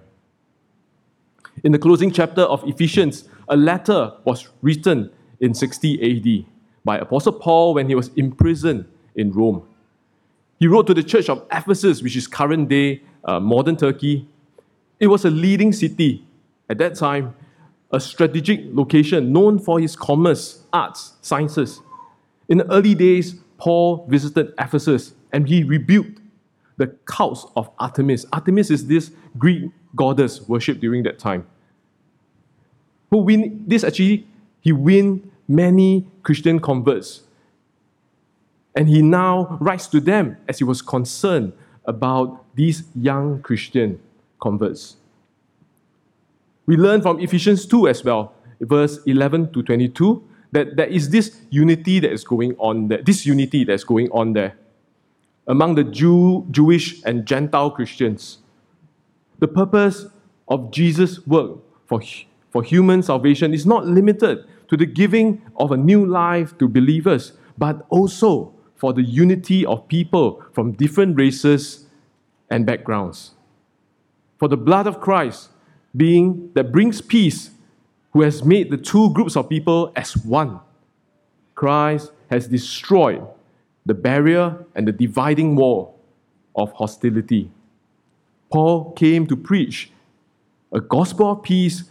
In 1.64 1.72
the 1.72 1.78
closing 1.78 2.10
chapter 2.10 2.42
of 2.42 2.62
Ephesians, 2.68 3.28
a 3.48 3.56
letter 3.56 4.12
was 4.24 4.48
written 4.60 5.10
in 5.40 5.54
60 5.54 5.90
AD 6.08 6.46
by 6.84 6.98
Apostle 6.98 7.32
Paul 7.32 7.74
when 7.74 7.88
he 7.88 7.94
was 7.94 8.10
imprisoned 8.16 8.86
in 9.14 9.32
Rome. 9.32 9.66
He 10.62 10.68
wrote 10.68 10.86
to 10.86 10.94
the 10.94 11.02
church 11.02 11.28
of 11.28 11.44
Ephesus, 11.50 12.04
which 12.04 12.14
is 12.14 12.28
current 12.28 12.68
day 12.68 13.02
uh, 13.24 13.40
modern 13.40 13.76
Turkey. 13.76 14.28
It 15.00 15.08
was 15.08 15.24
a 15.24 15.30
leading 15.30 15.72
city 15.72 16.24
at 16.70 16.78
that 16.78 16.94
time, 16.94 17.34
a 17.90 17.98
strategic 17.98 18.60
location 18.66 19.32
known 19.32 19.58
for 19.58 19.80
its 19.80 19.96
commerce, 19.96 20.62
arts, 20.72 21.14
sciences. 21.20 21.80
In 22.48 22.58
the 22.58 22.72
early 22.72 22.94
days, 22.94 23.34
Paul 23.58 24.06
visited 24.08 24.54
Ephesus 24.56 25.14
and 25.32 25.48
he 25.48 25.64
rebuked 25.64 26.20
the 26.76 26.86
cults 27.06 27.44
of 27.56 27.68
Artemis. 27.80 28.24
Artemis 28.32 28.70
is 28.70 28.86
this 28.86 29.10
Greek 29.36 29.68
goddess 29.96 30.42
worshipped 30.42 30.80
during 30.80 31.02
that 31.02 31.18
time. 31.18 31.44
Who 33.10 33.16
win 33.16 33.64
this 33.66 33.82
actually 33.82 34.28
he 34.60 34.70
win 34.70 35.28
many 35.48 36.06
Christian 36.22 36.60
converts. 36.60 37.22
And 38.74 38.88
he 38.88 39.02
now 39.02 39.58
writes 39.60 39.86
to 39.88 40.00
them 40.00 40.36
as 40.48 40.58
he 40.58 40.64
was 40.64 40.80
concerned 40.80 41.52
about 41.84 42.44
these 42.54 42.84
young 42.94 43.42
Christian 43.42 44.00
converts. 44.40 44.96
We 46.66 46.76
learn 46.76 47.02
from 47.02 47.20
Ephesians 47.20 47.66
2 47.66 47.88
as 47.88 48.04
well, 48.04 48.34
verse 48.60 48.98
11 49.04 49.52
to 49.52 49.62
22, 49.62 50.22
that 50.52 50.76
there 50.76 50.86
is 50.86 51.10
this 51.10 51.40
unity 51.50 51.98
that 52.00 52.12
is 52.12 52.24
going 52.24 52.54
on 52.58 52.88
there, 52.88 53.02
this 53.02 53.26
unity 53.26 53.64
that's 53.64 53.84
going 53.84 54.10
on 54.10 54.32
there 54.32 54.54
among 55.46 55.74
the 55.74 55.84
Jew, 55.84 56.46
Jewish 56.50 57.02
and 57.04 57.26
Gentile 57.26 57.70
Christians. 57.70 58.38
The 59.38 59.48
purpose 59.48 60.06
of 60.48 60.70
Jesus' 60.70 61.26
work 61.26 61.58
for, 61.86 62.00
for 62.50 62.62
human 62.62 63.02
salvation 63.02 63.52
is 63.52 63.66
not 63.66 63.86
limited 63.86 64.44
to 64.68 64.76
the 64.76 64.86
giving 64.86 65.42
of 65.56 65.72
a 65.72 65.76
new 65.76 66.06
life 66.06 66.56
to 66.58 66.68
believers, 66.68 67.32
but 67.58 67.84
also 67.88 68.54
for 68.82 68.92
the 68.92 69.04
unity 69.04 69.64
of 69.64 69.86
people 69.86 70.42
from 70.52 70.72
different 70.72 71.16
races 71.16 71.86
and 72.50 72.66
backgrounds. 72.66 73.30
For 74.40 74.48
the 74.48 74.56
blood 74.56 74.88
of 74.88 75.00
Christ 75.00 75.50
being 75.96 76.50
that 76.54 76.72
brings 76.72 77.00
peace, 77.00 77.52
who 78.12 78.22
has 78.22 78.42
made 78.44 78.72
the 78.72 78.76
two 78.76 79.12
groups 79.12 79.36
of 79.36 79.48
people 79.48 79.92
as 79.94 80.16
one. 80.16 80.58
Christ 81.54 82.10
has 82.28 82.48
destroyed 82.48 83.24
the 83.86 83.94
barrier 83.94 84.66
and 84.74 84.88
the 84.88 84.90
dividing 84.90 85.54
wall 85.54 86.00
of 86.56 86.72
hostility. 86.72 87.52
Paul 88.50 88.90
came 88.94 89.28
to 89.28 89.36
preach 89.36 89.92
a 90.72 90.80
gospel 90.80 91.30
of 91.30 91.44
peace 91.44 91.84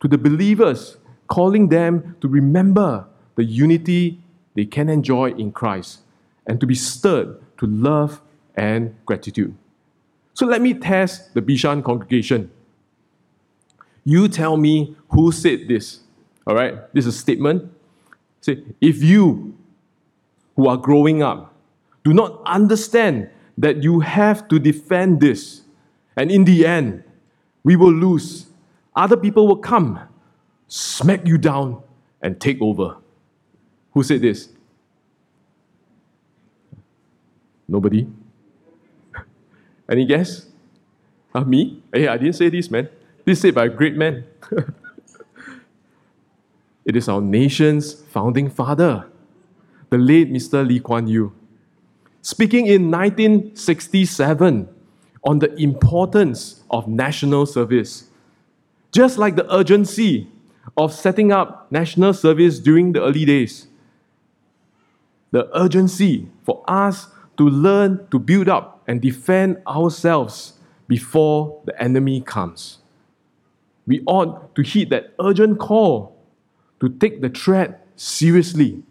to 0.00 0.08
the 0.08 0.16
believers, 0.16 0.96
calling 1.26 1.68
them 1.68 2.16
to 2.22 2.28
remember 2.28 3.04
the 3.34 3.44
unity 3.44 4.23
they 4.54 4.64
can 4.64 4.88
enjoy 4.88 5.30
in 5.32 5.52
Christ 5.52 6.00
and 6.46 6.60
to 6.60 6.66
be 6.66 6.74
stirred 6.74 7.40
to 7.58 7.66
love 7.66 8.20
and 8.54 8.94
gratitude. 9.06 9.54
So 10.34 10.46
let 10.46 10.60
me 10.60 10.74
test 10.74 11.34
the 11.34 11.42
Bishan 11.42 11.84
congregation. 11.84 12.50
You 14.04 14.28
tell 14.28 14.56
me 14.56 14.96
who 15.10 15.32
said 15.32 15.68
this. 15.68 16.00
All 16.46 16.54
right, 16.54 16.92
this 16.92 17.06
is 17.06 17.14
a 17.14 17.18
statement. 17.18 17.72
Say, 18.40 18.62
if 18.80 19.02
you 19.02 19.56
who 20.56 20.68
are 20.68 20.76
growing 20.76 21.22
up 21.22 21.54
do 22.04 22.12
not 22.12 22.40
understand 22.44 23.30
that 23.56 23.82
you 23.82 24.00
have 24.00 24.46
to 24.48 24.58
defend 24.58 25.20
this. 25.20 25.62
And 26.16 26.30
in 26.30 26.44
the 26.44 26.66
end, 26.66 27.02
we 27.64 27.76
will 27.76 27.92
lose. 27.92 28.46
Other 28.94 29.16
people 29.16 29.48
will 29.48 29.56
come. 29.56 29.98
smack 30.66 31.26
you 31.26 31.38
down 31.38 31.82
and 32.22 32.40
take 32.40 32.60
over. 32.60 32.96
Who 33.94 34.02
said 34.02 34.20
this? 34.20 34.48
Nobody? 37.66 38.06
Any 39.88 40.04
guess? 40.04 40.46
Uh, 41.34 41.44
me? 41.44 41.82
Hey, 41.92 42.08
I 42.08 42.16
didn't 42.16 42.34
say 42.34 42.48
this, 42.48 42.70
man. 42.70 42.88
This 43.24 43.38
is 43.38 43.42
said 43.42 43.54
by 43.54 43.66
a 43.66 43.68
great 43.68 43.94
man. 43.94 44.24
it 46.84 46.96
is 46.96 47.08
our 47.08 47.20
nation's 47.20 47.94
founding 47.94 48.50
father, 48.50 49.06
the 49.90 49.98
late 49.98 50.30
Mr. 50.30 50.66
Lee 50.66 50.80
Kuan 50.80 51.06
Yew. 51.06 51.32
Speaking 52.20 52.66
in 52.66 52.90
1967 52.90 54.68
on 55.24 55.38
the 55.38 55.54
importance 55.54 56.62
of 56.70 56.88
national 56.88 57.46
service, 57.46 58.08
just 58.92 59.18
like 59.18 59.36
the 59.36 59.52
urgency 59.54 60.28
of 60.76 60.92
setting 60.92 61.32
up 61.32 61.70
national 61.70 62.12
service 62.12 62.58
during 62.58 62.92
the 62.92 63.02
early 63.02 63.24
days, 63.24 63.68
the 65.34 65.50
urgency 65.58 66.28
for 66.44 66.62
us 66.68 67.08
to 67.36 67.42
learn 67.42 68.06
to 68.12 68.20
build 68.20 68.48
up 68.48 68.80
and 68.86 69.02
defend 69.02 69.58
ourselves 69.66 70.52
before 70.86 71.60
the 71.64 71.74
enemy 71.82 72.20
comes. 72.20 72.78
We 73.84 74.00
ought 74.06 74.54
to 74.54 74.62
heed 74.62 74.90
that 74.90 75.12
urgent 75.18 75.58
call 75.58 76.16
to 76.78 76.88
take 76.88 77.20
the 77.20 77.30
threat 77.30 77.84
seriously 77.96 78.84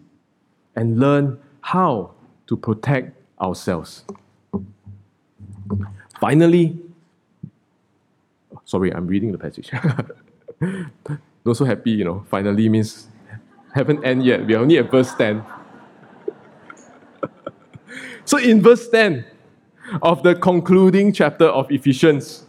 and 0.76 1.00
learn 1.00 1.40
how 1.62 2.12
to 2.48 2.58
protect 2.58 3.16
ourselves. 3.40 4.04
Finally, 6.20 6.78
sorry, 8.66 8.94
I'm 8.94 9.08
reading 9.08 9.32
the 9.32 9.38
passage. 9.38 9.72
Not 11.46 11.56
so 11.56 11.64
happy, 11.64 11.92
you 11.92 12.04
know. 12.04 12.26
Finally 12.30 12.68
means 12.68 13.08
haven't 13.74 14.04
end 14.04 14.26
yet. 14.26 14.46
We 14.46 14.56
are 14.56 14.60
only 14.60 14.78
at 14.78 14.92
verse 14.92 15.16
10. 15.16 15.42
So 18.26 18.38
in 18.38 18.62
verse 18.62 18.90
10 18.90 19.26
of 20.02 20.24
the 20.24 20.36
concluding 20.36 21.12
chapter 21.14 21.46
of 21.46 21.72
Ephesians, 21.72 22.46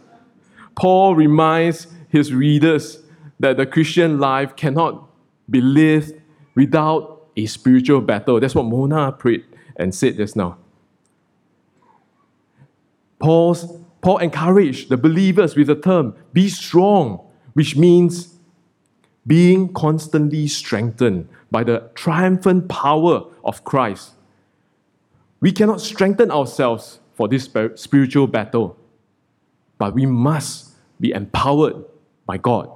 Paul 0.75 1.15
reminds 1.15 1.87
his 2.09 2.33
readers 2.33 2.99
that 3.39 3.57
the 3.57 3.65
Christian 3.65 4.19
life 4.19 4.55
cannot 4.55 5.09
be 5.49 5.61
lived 5.61 6.13
without 6.55 7.27
a 7.35 7.45
spiritual 7.45 8.01
battle. 8.01 8.39
That's 8.39 8.55
what 8.55 8.65
Mona 8.65 9.11
prayed 9.11 9.45
and 9.75 9.93
said 9.93 10.17
just 10.17 10.35
now. 10.35 10.57
Paul's, 13.19 13.65
Paul 14.01 14.19
encouraged 14.19 14.89
the 14.89 14.97
believers 14.97 15.55
with 15.55 15.67
the 15.67 15.75
term, 15.75 16.15
be 16.31 16.47
strong, 16.47 17.21
which 17.53 17.75
means 17.75 18.35
being 19.27 19.73
constantly 19.73 20.47
strengthened 20.47 21.27
by 21.49 21.63
the 21.63 21.89
triumphant 21.95 22.69
power 22.69 23.23
of 23.43 23.63
Christ. 23.63 24.11
We 25.41 25.51
cannot 25.51 25.81
strengthen 25.81 26.31
ourselves 26.31 26.99
for 27.13 27.27
this 27.27 27.49
spiritual 27.75 28.27
battle, 28.27 28.77
but 29.77 29.93
we 29.93 30.05
must 30.05 30.71
be 30.99 31.11
empowered 31.11 31.83
by 32.25 32.37
God. 32.37 32.69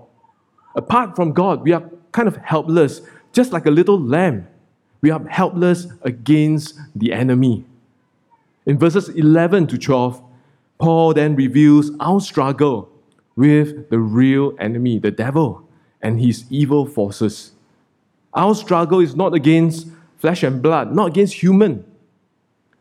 Apart 0.75 1.15
from 1.15 1.33
God, 1.33 1.63
we 1.63 1.73
are 1.73 1.89
kind 2.11 2.27
of 2.27 2.37
helpless, 2.37 3.01
just 3.33 3.51
like 3.51 3.65
a 3.65 3.71
little 3.71 3.99
lamb. 3.99 4.47
We 5.01 5.09
are 5.11 5.25
helpless 5.27 5.87
against 6.03 6.77
the 6.95 7.13
enemy. 7.13 7.65
In 8.65 8.77
verses 8.77 9.09
11 9.09 9.67
to 9.67 9.77
12, 9.77 10.21
Paul 10.77 11.13
then 11.13 11.35
reveals 11.35 11.91
our 11.99 12.19
struggle 12.21 12.89
with 13.35 13.89
the 13.89 13.99
real 13.99 14.53
enemy, 14.59 14.99
the 14.99 15.11
devil, 15.11 15.67
and 16.01 16.19
his 16.19 16.45
evil 16.49 16.85
forces. 16.85 17.53
Our 18.33 18.53
struggle 18.53 18.99
is 18.99 19.15
not 19.15 19.33
against 19.33 19.87
flesh 20.17 20.43
and 20.43 20.61
blood, 20.61 20.93
not 20.93 21.07
against 21.07 21.35
human. 21.35 21.85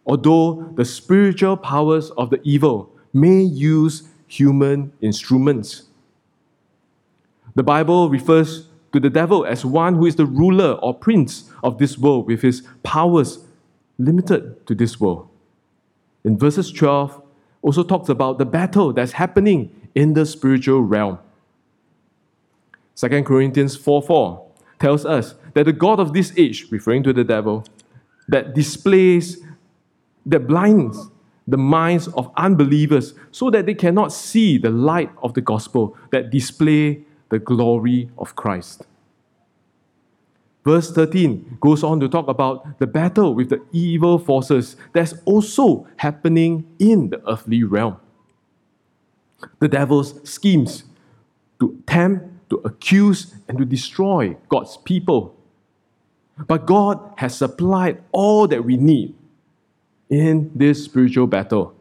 Although 0.08 0.72
the 0.74 0.86
spiritual 0.86 1.56
powers 1.56 2.10
of 2.12 2.30
the 2.30 2.40
evil 2.42 2.90
may 3.12 3.42
use 3.42 4.08
human 4.26 4.92
instruments. 5.02 5.84
The 7.54 7.62
Bible 7.62 8.08
refers 8.08 8.68
to 8.92 9.00
the 9.00 9.10
devil 9.10 9.44
as 9.44 9.64
one 9.64 9.94
who 9.94 10.06
is 10.06 10.16
the 10.16 10.24
ruler 10.24 10.72
or 10.82 10.94
prince 10.94 11.50
of 11.62 11.78
this 11.78 11.98
world 11.98 12.26
with 12.26 12.40
his 12.40 12.62
powers 12.82 13.44
limited 13.98 14.66
to 14.66 14.74
this 14.74 14.98
world. 14.98 15.28
In 16.24 16.38
verses 16.38 16.72
12, 16.72 17.22
also 17.60 17.82
talks 17.82 18.08
about 18.08 18.38
the 18.38 18.46
battle 18.46 18.92
that's 18.92 19.12
happening 19.12 19.70
in 19.94 20.14
the 20.14 20.24
spiritual 20.24 20.82
realm. 20.82 21.18
2 22.96 23.22
Corinthians 23.24 23.76
4 23.76 24.02
4 24.02 24.46
tells 24.78 25.04
us 25.04 25.34
that 25.54 25.64
the 25.64 25.72
God 25.72 26.00
of 26.00 26.12
this 26.12 26.32
age, 26.36 26.70
referring 26.70 27.02
to 27.02 27.12
the 27.12 27.24
devil, 27.24 27.64
that 28.28 28.54
displays, 28.54 29.38
that 30.28 30.46
blinds 30.46 31.10
the 31.46 31.56
minds 31.56 32.08
of 32.08 32.30
unbelievers 32.36 33.14
so 33.30 33.50
that 33.50 33.64
they 33.66 33.74
cannot 33.74 34.12
see 34.12 34.58
the 34.58 34.70
light 34.70 35.10
of 35.22 35.32
the 35.32 35.40
gospel 35.40 35.96
that 36.12 36.30
display 36.30 37.00
the 37.30 37.38
glory 37.38 38.10
of 38.18 38.36
Christ. 38.36 38.82
Verse 40.64 40.92
13 40.92 41.56
goes 41.60 41.82
on 41.82 41.98
to 42.00 42.08
talk 42.08 42.28
about 42.28 42.78
the 42.78 42.86
battle 42.86 43.34
with 43.34 43.48
the 43.48 43.62
evil 43.72 44.18
forces 44.18 44.76
that's 44.92 45.14
also 45.24 45.86
happening 45.96 46.66
in 46.78 47.08
the 47.08 47.22
earthly 47.26 47.64
realm. 47.64 47.96
The 49.60 49.68
devil's 49.68 50.28
schemes 50.28 50.84
to 51.60 51.82
tempt, 51.86 52.50
to 52.50 52.56
accuse, 52.64 53.34
and 53.48 53.56
to 53.56 53.64
destroy 53.64 54.36
God's 54.50 54.76
people. 54.76 55.34
But 56.46 56.66
God 56.66 57.14
has 57.16 57.36
supplied 57.36 58.02
all 58.12 58.46
that 58.48 58.64
we 58.64 58.76
need 58.76 59.14
in 60.10 60.50
this 60.54 60.84
spiritual 60.84 61.26
battle. 61.26 61.74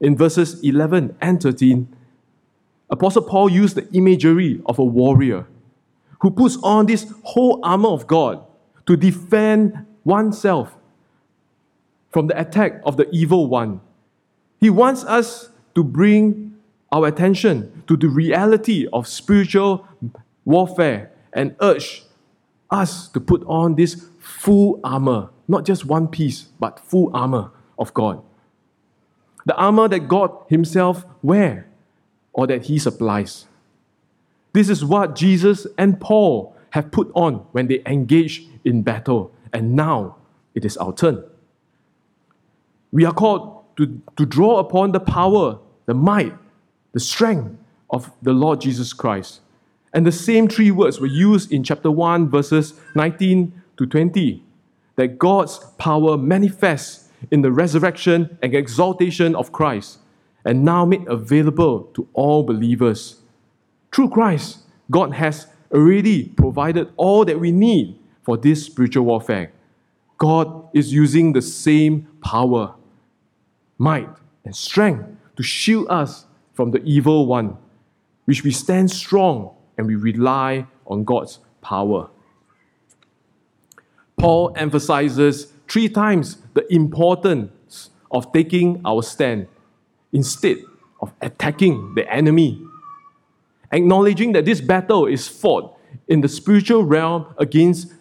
In 0.00 0.16
verses 0.16 0.62
11 0.62 1.16
and 1.20 1.42
13, 1.42 1.88
Apostle 2.90 3.22
Paul 3.22 3.50
used 3.50 3.76
the 3.76 3.88
imagery 3.92 4.60
of 4.66 4.78
a 4.78 4.84
warrior 4.84 5.46
who 6.20 6.30
puts 6.30 6.56
on 6.62 6.86
this 6.86 7.12
whole 7.22 7.60
armor 7.62 7.88
of 7.88 8.06
God 8.06 8.44
to 8.86 8.96
defend 8.96 9.86
oneself 10.04 10.76
from 12.10 12.28
the 12.28 12.40
attack 12.40 12.80
of 12.84 12.96
the 12.96 13.08
evil 13.10 13.46
one. 13.46 13.80
He 14.60 14.70
wants 14.70 15.04
us 15.04 15.50
to 15.74 15.82
bring 15.82 16.56
our 16.92 17.06
attention 17.06 17.82
to 17.88 17.96
the 17.96 18.08
reality 18.08 18.86
of 18.92 19.06
spiritual 19.06 19.86
warfare 20.44 21.10
and 21.32 21.56
urge 21.60 22.04
us 22.70 23.08
to 23.08 23.20
put 23.20 23.42
on 23.46 23.74
this 23.74 24.06
full 24.26 24.80
armor, 24.82 25.30
not 25.46 25.64
just 25.64 25.84
one 25.84 26.08
piece, 26.08 26.48
but 26.58 26.80
full 26.80 27.10
armor 27.14 27.52
of 27.78 27.94
God. 27.94 28.20
The 29.44 29.54
armor 29.54 29.86
that 29.86 30.08
God 30.08 30.32
Himself 30.48 31.06
wear 31.22 31.68
or 32.32 32.48
that 32.48 32.66
He 32.66 32.78
supplies. 32.78 33.46
This 34.52 34.68
is 34.68 34.84
what 34.84 35.14
Jesus 35.14 35.66
and 35.78 36.00
Paul 36.00 36.56
have 36.70 36.90
put 36.90 37.10
on 37.14 37.34
when 37.52 37.68
they 37.68 37.82
engage 37.86 38.44
in 38.64 38.82
battle, 38.82 39.30
and 39.52 39.76
now 39.76 40.16
it 40.54 40.64
is 40.64 40.76
our 40.78 40.92
turn. 40.92 41.22
We 42.90 43.04
are 43.04 43.12
called 43.12 43.64
to, 43.76 44.02
to 44.16 44.26
draw 44.26 44.58
upon 44.58 44.90
the 44.90 45.00
power, 45.00 45.60
the 45.86 45.94
might, 45.94 46.34
the 46.92 47.00
strength 47.00 47.56
of 47.90 48.10
the 48.22 48.32
Lord 48.32 48.60
Jesus 48.60 48.92
Christ. 48.92 49.40
And 49.94 50.04
the 50.04 50.12
same 50.12 50.48
three 50.48 50.72
words 50.72 50.98
were 50.98 51.06
used 51.06 51.52
in 51.52 51.62
chapter 51.62 51.90
1, 51.90 52.28
verses 52.28 52.74
19 52.96 53.62
to 53.76 53.86
20 53.86 54.42
that 54.96 55.18
God's 55.18 55.58
power 55.78 56.16
manifests 56.16 57.08
in 57.30 57.42
the 57.42 57.52
resurrection 57.52 58.38
and 58.42 58.54
exaltation 58.54 59.34
of 59.34 59.52
Christ 59.52 59.98
and 60.44 60.64
now 60.64 60.84
made 60.84 61.06
available 61.08 61.84
to 61.94 62.08
all 62.12 62.42
believers. 62.42 63.22
Through 63.92 64.10
Christ, 64.10 64.60
God 64.90 65.12
has 65.14 65.48
already 65.72 66.28
provided 66.28 66.92
all 66.96 67.24
that 67.24 67.40
we 67.40 67.52
need 67.52 67.98
for 68.22 68.36
this 68.36 68.64
spiritual 68.64 69.04
warfare. 69.06 69.52
God 70.18 70.68
is 70.72 70.92
using 70.92 71.32
the 71.32 71.42
same 71.42 72.08
power, 72.22 72.74
might, 73.76 74.08
and 74.44 74.54
strength 74.54 75.04
to 75.36 75.42
shield 75.42 75.86
us 75.90 76.26
from 76.54 76.70
the 76.70 76.82
evil 76.84 77.26
one, 77.26 77.56
which 78.24 78.42
we 78.42 78.50
stand 78.50 78.90
strong 78.90 79.54
and 79.76 79.86
we 79.86 79.94
rely 79.94 80.66
on 80.86 81.04
God's 81.04 81.40
power. 81.60 82.08
Paul 84.16 84.52
emphasizes 84.56 85.52
three 85.68 85.88
times 85.88 86.38
the 86.54 86.72
importance 86.72 87.90
of 88.10 88.32
taking 88.32 88.80
our 88.84 89.02
stand 89.02 89.48
instead 90.12 90.58
of 91.00 91.12
attacking 91.20 91.94
the 91.94 92.10
enemy 92.12 92.66
acknowledging 93.72 94.32
that 94.32 94.44
this 94.44 94.60
battle 94.60 95.06
is 95.06 95.28
fought 95.28 95.76
in 96.08 96.20
the 96.20 96.28
spiritual 96.28 96.84
realm 96.84 97.26
against 97.38 97.92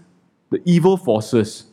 the 0.50 0.62
evil 0.66 0.98
forces. 0.98 1.66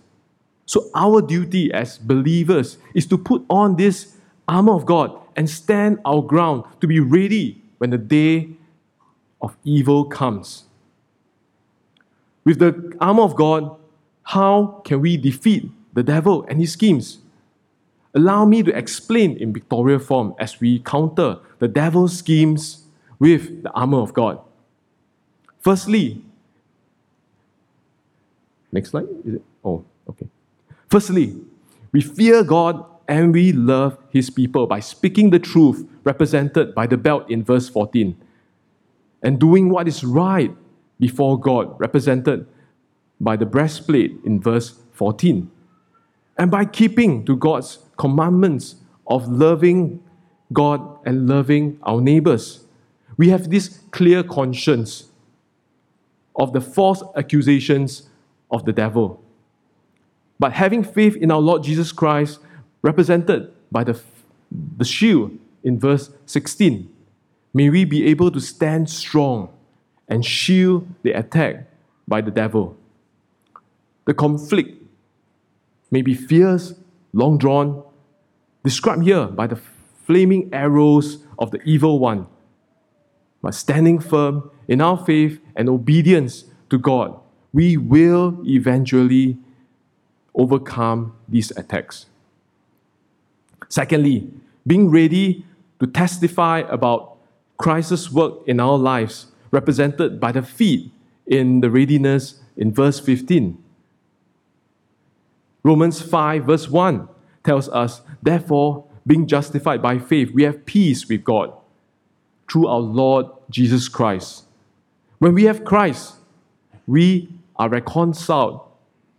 So, 0.66 0.88
our 0.94 1.20
duty 1.20 1.72
as 1.72 1.98
believers 1.98 2.78
is 2.94 3.06
to 3.06 3.18
put 3.18 3.44
on 3.50 3.76
this 3.76 4.16
armor 4.48 4.72
of 4.72 4.86
God 4.86 5.18
and 5.36 5.48
stand 5.48 5.98
our 6.04 6.22
ground 6.22 6.64
to 6.80 6.86
be 6.86 7.00
ready 7.00 7.62
when 7.78 7.90
the 7.90 7.98
day 7.98 8.50
of 9.40 9.56
evil 9.64 10.04
comes. 10.04 10.64
with 12.44 12.58
the 12.58 12.92
armor 13.00 13.22
of 13.22 13.36
God, 13.36 13.76
how 14.24 14.82
can 14.84 15.00
we 15.00 15.16
defeat 15.16 15.70
the 15.92 16.02
devil 16.02 16.44
and 16.48 16.60
his 16.60 16.72
schemes? 16.72 17.18
Allow 18.14 18.44
me 18.44 18.62
to 18.62 18.76
explain 18.76 19.36
in 19.36 19.52
pictorial 19.52 19.98
form 19.98 20.34
as 20.38 20.60
we 20.60 20.80
counter 20.80 21.38
the 21.58 21.68
devil's 21.68 22.16
schemes 22.18 22.84
with 23.18 23.62
the 23.62 23.70
armor 23.70 23.98
of 23.98 24.12
God. 24.12 24.38
Firstly, 25.60 26.22
next 28.70 28.90
slide, 28.90 29.06
is 29.24 29.34
it? 29.34 29.42
Oh, 29.64 29.84
okay. 30.10 30.26
Firstly, 30.88 31.36
we 31.92 32.00
fear 32.00 32.42
God 32.42 32.84
and 33.08 33.32
we 33.32 33.52
love 33.52 33.98
his 34.10 34.30
people 34.30 34.66
by 34.66 34.80
speaking 34.80 35.30
the 35.30 35.38
truth 35.38 35.86
represented 36.04 36.74
by 36.74 36.86
the 36.86 36.96
belt 36.96 37.30
in 37.30 37.44
verse 37.44 37.68
14 37.68 38.16
and 39.22 39.38
doing 39.38 39.68
what 39.68 39.86
is 39.88 40.04
right 40.04 40.54
before 40.98 41.38
God 41.38 41.78
represented 41.78 42.46
by 43.22 43.36
the 43.36 43.46
breastplate 43.46 44.18
in 44.24 44.40
verse 44.40 44.74
14 44.92 45.50
and 46.36 46.50
by 46.50 46.64
keeping 46.64 47.24
to 47.24 47.36
God's 47.36 47.78
commandments 47.96 48.76
of 49.06 49.28
loving 49.28 50.02
God 50.52 50.98
and 51.06 51.28
loving 51.28 51.78
our 51.84 52.00
neighbors. 52.00 52.64
We 53.16 53.28
have 53.28 53.48
this 53.48 53.80
clear 53.92 54.22
conscience 54.22 55.04
of 56.34 56.52
the 56.52 56.60
false 56.60 57.02
accusations 57.16 58.08
of 58.50 58.64
the 58.64 58.72
devil. 58.72 59.22
But 60.38 60.52
having 60.52 60.82
faith 60.82 61.14
in 61.16 61.30
our 61.30 61.40
Lord 61.40 61.62
Jesus 61.62 61.92
Christ, 61.92 62.40
represented 62.82 63.52
by 63.70 63.84
the, 63.84 64.00
the 64.76 64.84
shield 64.84 65.38
in 65.62 65.78
verse 65.78 66.10
16, 66.26 66.90
may 67.54 67.70
we 67.70 67.84
be 67.84 68.06
able 68.06 68.30
to 68.32 68.40
stand 68.40 68.90
strong 68.90 69.50
and 70.08 70.24
shield 70.24 70.88
the 71.02 71.12
attack 71.12 71.68
by 72.08 72.20
the 72.20 72.30
devil. 72.30 72.76
The 74.04 74.14
conflict 74.14 74.82
may 75.90 76.02
be 76.02 76.14
fierce, 76.14 76.74
long 77.12 77.38
drawn, 77.38 77.82
described 78.64 79.04
here 79.04 79.26
by 79.26 79.46
the 79.46 79.60
flaming 80.04 80.48
arrows 80.52 81.24
of 81.38 81.50
the 81.50 81.62
evil 81.62 81.98
one. 81.98 82.26
But 83.42 83.54
standing 83.54 83.98
firm 83.98 84.50
in 84.68 84.80
our 84.80 84.96
faith 84.96 85.40
and 85.56 85.68
obedience 85.68 86.44
to 86.70 86.78
God, 86.78 87.18
we 87.52 87.76
will 87.76 88.40
eventually 88.46 89.38
overcome 90.34 91.14
these 91.28 91.50
attacks. 91.52 92.06
Secondly, 93.68 94.30
being 94.66 94.90
ready 94.90 95.44
to 95.80 95.86
testify 95.86 96.60
about 96.68 97.16
Christ's 97.58 98.10
work 98.10 98.34
in 98.46 98.60
our 98.60 98.78
lives, 98.78 99.26
represented 99.50 100.18
by 100.20 100.32
the 100.32 100.42
feet 100.42 100.90
in 101.26 101.60
the 101.60 101.70
readiness 101.70 102.40
in 102.56 102.72
verse 102.72 102.98
15. 103.00 103.61
Romans 105.62 106.00
5, 106.00 106.44
verse 106.44 106.68
1 106.68 107.08
tells 107.44 107.68
us, 107.68 108.02
Therefore, 108.22 108.84
being 109.06 109.26
justified 109.26 109.82
by 109.82 109.98
faith, 109.98 110.30
we 110.32 110.42
have 110.44 110.66
peace 110.66 111.08
with 111.08 111.24
God 111.24 111.52
through 112.50 112.66
our 112.66 112.80
Lord 112.80 113.26
Jesus 113.50 113.88
Christ. 113.88 114.44
When 115.18 115.34
we 115.34 115.44
have 115.44 115.64
Christ, 115.64 116.14
we 116.86 117.28
are 117.56 117.68
reconciled 117.68 118.60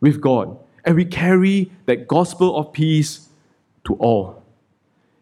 with 0.02 0.20
God 0.20 0.58
and 0.86 0.96
we 0.96 1.06
carry 1.06 1.72
that 1.86 2.08
gospel 2.08 2.58
of 2.58 2.74
peace 2.74 3.30
to 3.86 3.96
all. 3.96 4.44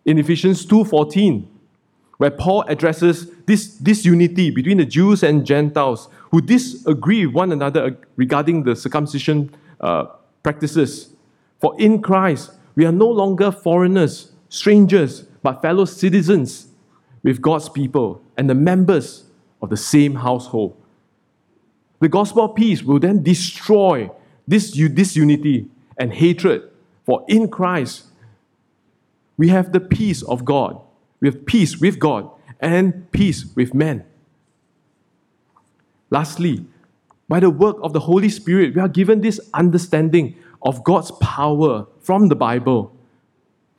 In 0.06 0.18
Ephesians 0.18 0.66
2:14, 0.66 1.48
where 2.18 2.32
Paul 2.32 2.64
addresses 2.68 3.32
this 3.46 3.68
disunity 3.68 4.52
between 4.52 4.78
the 4.78 4.86
Jews 4.86 5.24
and 5.24 5.46
Gentiles 5.46 6.08
who 6.32 6.42
disagree 6.42 7.26
with 7.26 7.36
one 7.36 7.52
another 7.52 7.98
regarding 8.16 8.64
the 8.64 8.76
circumcision 8.76 9.52
uh, 9.80 10.06
practices. 10.43 11.13
For 11.60 11.80
in 11.80 12.01
Christ, 12.01 12.51
we 12.75 12.86
are 12.86 12.91
no 12.91 13.08
longer 13.08 13.51
foreigners, 13.51 14.32
strangers, 14.49 15.21
but 15.43 15.62
fellow 15.62 15.86
citizens 15.86 16.67
with 17.23 17.41
God's 17.41 17.69
people 17.69 18.21
and 18.38 18.49
the 18.49 18.56
members 18.56 19.25
of 19.62 19.69
the 19.69 19.77
same 19.77 20.15
household. 20.15 20.75
The 21.99 22.10
gospel 22.10 22.45
of 22.45 22.56
peace 22.56 22.82
will 22.82 22.99
then 22.99 23.21
destroy 23.21 24.10
this 24.47 24.71
disunity 24.71 25.67
and 25.97 26.12
hatred. 26.12 26.63
For 27.06 27.23
in 27.27 27.47
Christ, 27.47 28.06
we 29.38 29.49
have 29.49 29.71
the 29.71 29.80
peace 29.80 30.23
of 30.23 30.43
God. 30.45 30.82
We 31.19 31.27
have 31.27 31.45
peace 31.45 31.80
with 31.80 31.99
God 31.99 32.30
and 32.60 33.12
peace 33.12 33.45
with 33.56 33.73
men. 33.73 34.04
Lastly, 36.10 36.65
by 37.32 37.39
the 37.39 37.50
work 37.50 37.78
of 37.82 37.94
the 37.94 38.00
Holy 38.02 38.28
Spirit, 38.28 38.76
we 38.76 38.82
are 38.82 38.89
given 38.89 39.22
this 39.22 39.39
understanding 39.54 40.36
of 40.63 40.84
God's 40.84 41.12
power 41.22 41.88
from 42.02 42.28
the 42.28 42.36
Bible. 42.36 42.94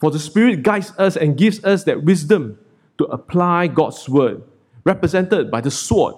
For 0.00 0.10
the 0.10 0.18
Spirit 0.18 0.62
guides 0.62 0.90
us 0.96 1.18
and 1.18 1.36
gives 1.36 1.62
us 1.62 1.84
that 1.84 2.02
wisdom 2.02 2.58
to 2.96 3.04
apply 3.04 3.66
God's 3.66 4.08
word, 4.08 4.42
represented 4.84 5.50
by 5.50 5.60
the 5.60 5.70
sword 5.70 6.14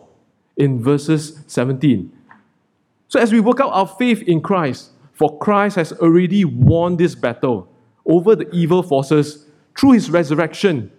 in 0.56 0.80
verses 0.80 1.40
17. 1.48 2.12
So, 3.08 3.18
as 3.18 3.32
we 3.32 3.40
work 3.40 3.58
out 3.58 3.72
our 3.72 3.88
faith 3.88 4.22
in 4.22 4.40
Christ, 4.40 4.92
for 5.12 5.36
Christ 5.40 5.74
has 5.74 5.92
already 5.94 6.44
won 6.44 6.98
this 6.98 7.16
battle 7.16 7.68
over 8.06 8.36
the 8.36 8.48
evil 8.54 8.84
forces 8.84 9.46
through 9.76 9.94
his 9.94 10.08
resurrection. 10.08 10.92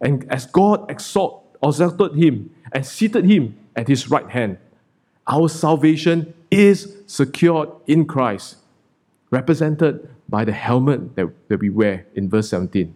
And 0.00 0.26
as 0.32 0.46
God 0.46 0.90
exalted 0.90 2.16
him 2.16 2.50
and 2.72 2.84
seated 2.84 3.24
him 3.24 3.56
at 3.76 3.86
his 3.86 4.10
right 4.10 4.28
hand, 4.28 4.58
our 5.26 5.48
salvation 5.48 6.34
is 6.50 6.96
secured 7.06 7.68
in 7.86 8.06
Christ, 8.06 8.56
represented 9.30 10.08
by 10.28 10.44
the 10.44 10.52
helmet 10.52 11.16
that, 11.16 11.28
that 11.48 11.60
we 11.60 11.70
wear 11.70 12.06
in 12.14 12.28
verse 12.28 12.48
17. 12.50 12.94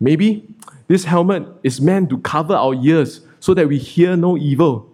Maybe 0.00 0.46
this 0.86 1.04
helmet 1.04 1.46
is 1.62 1.80
meant 1.80 2.10
to 2.10 2.18
cover 2.18 2.54
our 2.54 2.74
ears 2.74 3.20
so 3.40 3.54
that 3.54 3.68
we 3.68 3.78
hear 3.78 4.16
no 4.16 4.36
evil. 4.36 4.90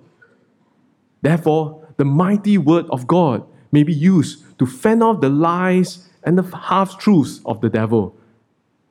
Therefore, 1.23 1.87
the 1.97 2.05
mighty 2.05 2.59
word 2.59 2.87
of 2.91 3.07
God 3.07 3.47
may 3.71 3.83
be 3.83 3.93
used 3.93 4.59
to 4.59 4.67
fend 4.67 5.03
off 5.03 5.21
the 5.21 5.29
lies 5.29 6.09
and 6.23 6.39
the 6.39 6.57
half 6.57 6.99
truths 6.99 7.41
of 7.45 7.61
the 7.61 7.69
devil, 7.69 8.17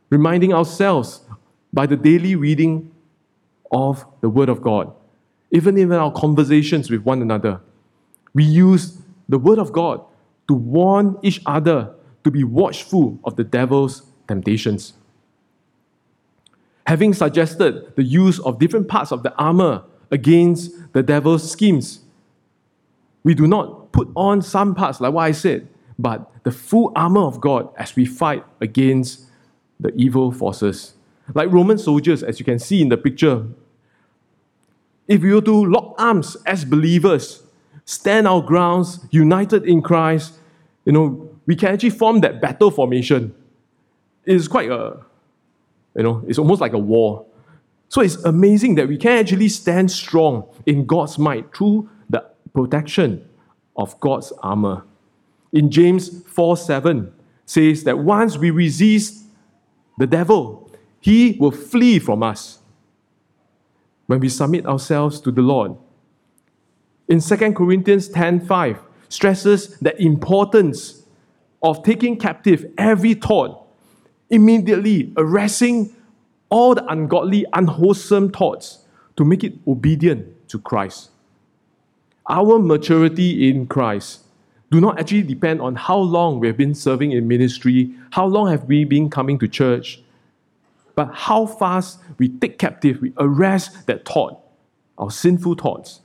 reminding 0.09 0.53
ourselves 0.53 1.21
by 1.71 1.87
the 1.87 1.95
daily 1.95 2.35
reading 2.35 2.91
of 3.71 4.05
the 4.21 4.29
Word 4.29 4.49
of 4.49 4.61
God, 4.61 4.93
even 5.53 5.77
in 5.77 5.93
our 5.93 6.11
conversations 6.11 6.89
with 6.89 7.03
one 7.03 7.21
another. 7.21 7.61
We 8.33 8.43
use 8.43 8.97
the 9.29 9.37
Word 9.37 9.59
of 9.59 9.71
God 9.71 10.03
to 10.47 10.53
warn 10.53 11.17
each 11.21 11.41
other 11.45 11.93
to 12.23 12.31
be 12.31 12.43
watchful 12.43 13.19
of 13.23 13.35
the 13.35 13.43
devil's 13.43 14.01
temptations. 14.27 14.93
Having 16.87 17.13
suggested 17.13 17.95
the 17.95 18.03
use 18.03 18.39
of 18.39 18.59
different 18.59 18.87
parts 18.87 19.11
of 19.11 19.23
the 19.23 19.33
armor 19.35 19.83
against 20.11 20.71
the 20.93 21.03
devil's 21.03 21.49
schemes, 21.49 22.01
we 23.23 23.35
do 23.35 23.47
not 23.47 23.91
put 23.91 24.09
on 24.15 24.41
some 24.41 24.73
parts, 24.73 24.99
like 24.99 25.13
what 25.13 25.21
I 25.21 25.31
said, 25.31 25.69
but 25.99 26.29
the 26.43 26.51
full 26.51 26.91
armor 26.95 27.21
of 27.21 27.39
God 27.39 27.69
as 27.77 27.95
we 27.95 28.05
fight 28.05 28.43
against 28.59 29.25
the 29.79 29.93
evil 29.95 30.31
forces. 30.31 30.95
Like 31.33 31.51
Roman 31.51 31.77
soldiers, 31.77 32.23
as 32.23 32.39
you 32.39 32.43
can 32.43 32.59
see 32.59 32.81
in 32.81 32.89
the 32.89 32.97
picture, 32.97 33.45
if 35.07 35.21
we 35.21 35.33
were 35.33 35.41
to 35.41 35.65
lock 35.65 35.95
arms 35.97 36.37
as 36.45 36.63
believers, 36.65 37.43
stand 37.85 38.27
our 38.27 38.41
grounds, 38.41 39.05
united 39.11 39.65
in 39.65 39.81
Christ, 39.81 40.33
you 40.85 40.91
know, 40.91 41.29
we 41.45 41.55
can 41.55 41.73
actually 41.73 41.89
form 41.89 42.21
that 42.21 42.41
battle 42.41 42.71
formation. 42.71 43.35
It 44.25 44.35
is 44.35 44.47
quite 44.47 44.69
a, 44.69 44.97
you 45.95 46.03
know, 46.03 46.23
it's 46.27 46.39
almost 46.39 46.61
like 46.61 46.73
a 46.73 46.77
war. 46.77 47.25
So 47.89 48.01
it's 48.01 48.15
amazing 48.23 48.75
that 48.75 48.87
we 48.87 48.97
can 48.97 49.19
actually 49.19 49.49
stand 49.49 49.91
strong 49.91 50.45
in 50.65 50.85
God's 50.85 51.19
might 51.19 51.55
through 51.55 51.89
the 52.09 52.25
protection 52.53 53.27
of 53.75 53.99
God's 53.99 54.31
armor. 54.41 54.83
In 55.51 55.69
James 55.69 56.23
4 56.27 56.57
7 56.57 57.13
says 57.45 57.83
that 57.83 57.99
once 57.99 58.37
we 58.37 58.49
resist 58.51 59.25
the 59.99 60.07
devil, 60.07 60.71
he 61.01 61.37
will 61.39 61.51
flee 61.51 61.99
from 61.99 62.23
us 62.23 62.59
when 64.07 64.19
we 64.19 64.29
submit 64.29 64.65
ourselves 64.65 65.19
to 65.21 65.31
the 65.31 65.41
Lord. 65.41 65.75
In 67.07 67.19
2 67.19 67.53
Corinthians 67.53 68.07
10 68.09 68.45
5, 68.45 68.79
stresses 69.09 69.77
the 69.79 69.99
importance 70.01 71.03
of 71.61 71.83
taking 71.83 72.17
captive 72.17 72.65
every 72.77 73.13
thought, 73.13 73.65
immediately 74.29 75.13
arresting 75.17 75.95
all 76.49 76.75
the 76.75 76.85
ungodly, 76.87 77.45
unwholesome 77.53 78.31
thoughts 78.31 78.85
to 79.15 79.25
make 79.25 79.43
it 79.43 79.53
obedient 79.67 80.47
to 80.49 80.59
Christ. 80.59 81.09
Our 82.29 82.59
maturity 82.59 83.49
in 83.49 83.67
Christ 83.67 84.21
do 84.71 84.81
not 84.81 84.99
actually 84.99 85.23
depend 85.23 85.61
on 85.61 85.75
how 85.75 85.97
long 85.97 86.39
we 86.39 86.47
have 86.47 86.57
been 86.57 86.75
serving 86.75 87.11
in 87.11 87.27
ministry, 87.27 87.91
how 88.11 88.25
long 88.25 88.49
have 88.49 88.65
we 88.65 88.85
been 88.85 89.09
coming 89.09 89.37
to 89.39 89.47
church, 89.47 90.02
but 90.95 91.09
how 91.13 91.45
fast 91.45 91.99
we 92.17 92.29
take 92.29 92.59
captive, 92.59 93.01
we 93.01 93.13
arrest 93.17 93.87
that 93.87 94.07
thought, 94.07 94.39
our 94.97 95.11
sinful 95.11 95.55
thoughts. 95.55 96.01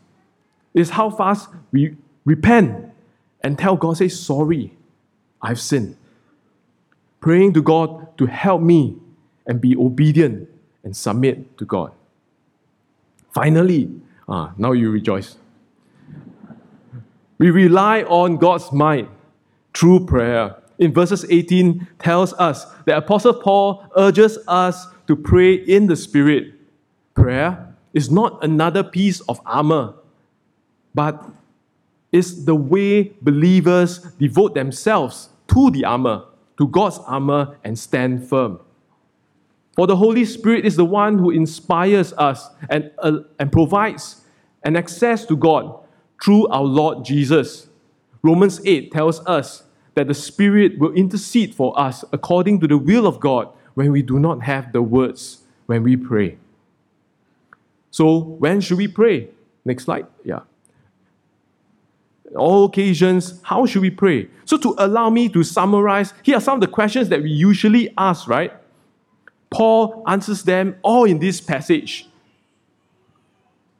is 0.74 0.90
how 0.90 1.11
fast 1.11 1.48
we 1.72 1.96
repent 2.24 2.92
and 3.42 3.59
tell 3.59 3.77
God, 3.77 3.96
say, 3.96 4.09
sorry, 4.09 4.77
I've 5.42 5.61
sinned. 5.61 5.96
Praying 7.20 7.55
to 7.55 7.62
God 7.62 8.16
to 8.18 8.27
help 8.27 8.62
me 8.62 8.96
and 9.46 9.61
be 9.61 9.77
obedient 9.77 10.48
and 10.85 10.96
submit 10.96 11.57
to 11.59 11.64
God. 11.64 11.92
Finally, 13.33 13.90
ah, 14.29 14.53
now 14.57 14.72
you 14.72 14.90
rejoice. 14.90 15.37
We 17.38 17.51
rely 17.51 18.03
on 18.03 18.37
God's 18.37 18.72
might 18.72 19.09
through 19.74 20.07
prayer. 20.07 20.57
In 20.78 20.92
verses 20.92 21.24
18 21.28 21.86
tells 21.98 22.32
us 22.34 22.66
that 22.86 22.96
Apostle 22.96 23.34
Paul 23.34 23.84
urges 23.96 24.38
us 24.46 24.86
to 25.06 25.16
pray 25.16 25.54
in 25.54 25.86
the 25.86 25.96
Spirit. 25.96 26.54
Prayer 27.14 27.74
is 27.92 28.10
not 28.10 28.42
another 28.44 28.84
piece 28.84 29.20
of 29.22 29.40
armor, 29.44 29.94
but 30.94 31.24
is 32.12 32.44
the 32.44 32.54
way 32.54 33.12
believers 33.20 33.98
devote 34.18 34.54
themselves 34.54 35.30
to 35.48 35.70
the 35.70 35.84
armor, 35.84 36.24
to 36.56 36.68
God's 36.68 36.98
armor, 37.00 37.58
and 37.64 37.78
stand 37.78 38.28
firm. 38.28 38.60
For 39.74 39.86
the 39.86 39.96
Holy 39.96 40.24
Spirit 40.24 40.64
is 40.64 40.76
the 40.76 40.84
one 40.84 41.18
who 41.18 41.30
inspires 41.30 42.12
us 42.14 42.50
and, 42.68 42.90
uh, 42.98 43.20
and 43.38 43.50
provides 43.50 44.22
an 44.64 44.76
access 44.76 45.24
to 45.26 45.36
God 45.36 45.78
through 46.22 46.48
our 46.48 46.64
Lord 46.64 47.04
Jesus. 47.04 47.68
Romans 48.22 48.60
8 48.64 48.90
tells 48.90 49.20
us 49.26 49.62
that 49.98 50.06
the 50.06 50.14
Spirit 50.14 50.78
will 50.78 50.92
intercede 50.92 51.56
for 51.56 51.76
us 51.78 52.04
according 52.12 52.61
to 52.61 52.68
the 52.68 52.78
will 52.78 53.04
of 53.04 53.18
God 53.18 53.48
when 53.74 53.90
we 53.90 54.00
do 54.00 54.20
not 54.20 54.44
have 54.44 54.72
the 54.72 54.80
words 54.80 55.42
when 55.66 55.82
we 55.82 55.96
pray. 55.96 56.38
So, 57.90 58.18
when 58.18 58.61
should 58.61 58.78
we 58.78 58.87
pray? 58.87 59.28
Next 59.64 59.87
slide. 59.87 60.06
Yeah. 60.24 60.42
All 62.37 62.66
occasions, 62.66 63.40
how 63.42 63.66
should 63.66 63.82
we 63.82 63.90
pray? 63.90 64.28
So, 64.44 64.56
to 64.58 64.76
allow 64.78 65.11
me 65.11 65.28
to 65.30 65.42
summarize, 65.42 66.14
here 66.22 66.37
are 66.37 66.40
some 66.40 66.54
of 66.54 66.61
the 66.61 66.68
questions 66.68 67.08
that 67.08 67.20
we 67.20 67.30
usually 67.30 67.92
ask, 67.98 68.28
right? 68.28 68.52
Paul 69.50 70.04
answers 70.06 70.44
them 70.44 70.76
all 70.82 71.06
in 71.06 71.18
this 71.18 71.40
passage. 71.40 72.08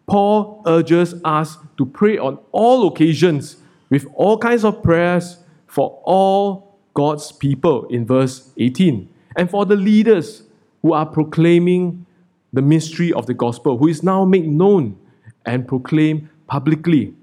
Paul 0.09 0.65
urges 0.67 1.15
us 1.25 1.59
to 1.77 1.87
pray 1.87 2.19
on 2.19 2.41
all 2.51 2.89
occasions 2.89 3.59
with 3.89 4.05
all 4.15 4.37
kinds 4.37 4.65
of 4.65 4.83
prayers 4.83 5.37
for 5.69 6.01
all 6.05 6.77
God's 6.95 7.31
people 7.31 7.87
in 7.87 8.05
verse 8.05 8.51
18. 8.57 9.09
And 9.37 9.49
for 9.49 9.65
the 9.65 9.77
leaders 9.77 10.43
who 10.83 10.93
are 10.93 11.07
proclaiming 11.07 12.05
the 12.53 12.63
mystery 12.63 13.13
of 13.13 13.27
the 13.27 13.35
gospel, 13.35 13.79
who 13.79 13.87
is 13.87 14.03
now 14.03 14.25
made 14.25 14.49
known 14.49 14.99
and 15.45 15.69
proclaimed 15.69 16.29
publicly. 16.47 17.15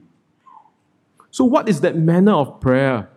So, 1.32 1.44
what 1.44 1.68
is 1.68 1.82
that 1.82 1.98
manner 1.98 2.34
of 2.34 2.62
prayer? 2.62 3.10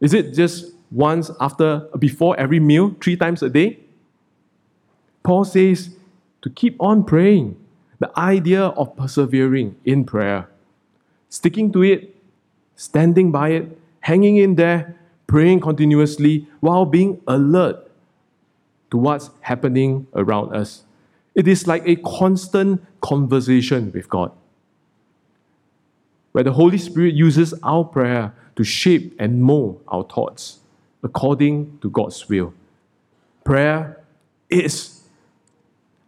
Is 0.00 0.14
it 0.14 0.34
just 0.34 0.72
once 0.90 1.30
after, 1.40 1.88
before 1.98 2.38
every 2.38 2.58
meal, 2.58 2.96
three 3.00 3.16
times 3.16 3.42
a 3.42 3.48
day? 3.48 3.78
Paul 5.22 5.44
says 5.44 5.94
to 6.40 6.50
keep 6.50 6.76
on 6.80 7.04
praying, 7.04 7.56
the 8.00 8.10
idea 8.18 8.64
of 8.64 8.96
persevering 8.96 9.76
in 9.84 10.04
prayer, 10.04 10.48
sticking 11.28 11.72
to 11.72 11.82
it, 11.82 12.16
standing 12.74 13.30
by 13.30 13.50
it, 13.50 13.78
hanging 14.02 14.36
in 14.36 14.56
there, 14.56 14.96
praying 15.26 15.60
continuously 15.60 16.46
while 16.60 16.84
being 16.84 17.20
alert 17.26 17.90
to 18.90 18.98
what's 18.98 19.30
happening 19.40 20.06
around 20.14 20.54
us. 20.54 20.84
It 21.34 21.48
is 21.48 21.66
like 21.66 21.82
a 21.88 21.96
constant 21.96 22.84
conversation 23.00 23.90
with 23.92 24.08
God, 24.08 24.30
where 26.32 26.44
the 26.44 26.52
Holy 26.52 26.78
Spirit 26.78 27.14
uses 27.14 27.54
our 27.62 27.84
prayer 27.84 28.34
to 28.56 28.64
shape 28.64 29.16
and 29.18 29.42
mold 29.42 29.82
our 29.88 30.04
thoughts 30.04 30.60
according 31.02 31.78
to 31.80 31.88
God's 31.88 32.28
will. 32.28 32.52
Prayer 33.44 34.04
is 34.50 35.00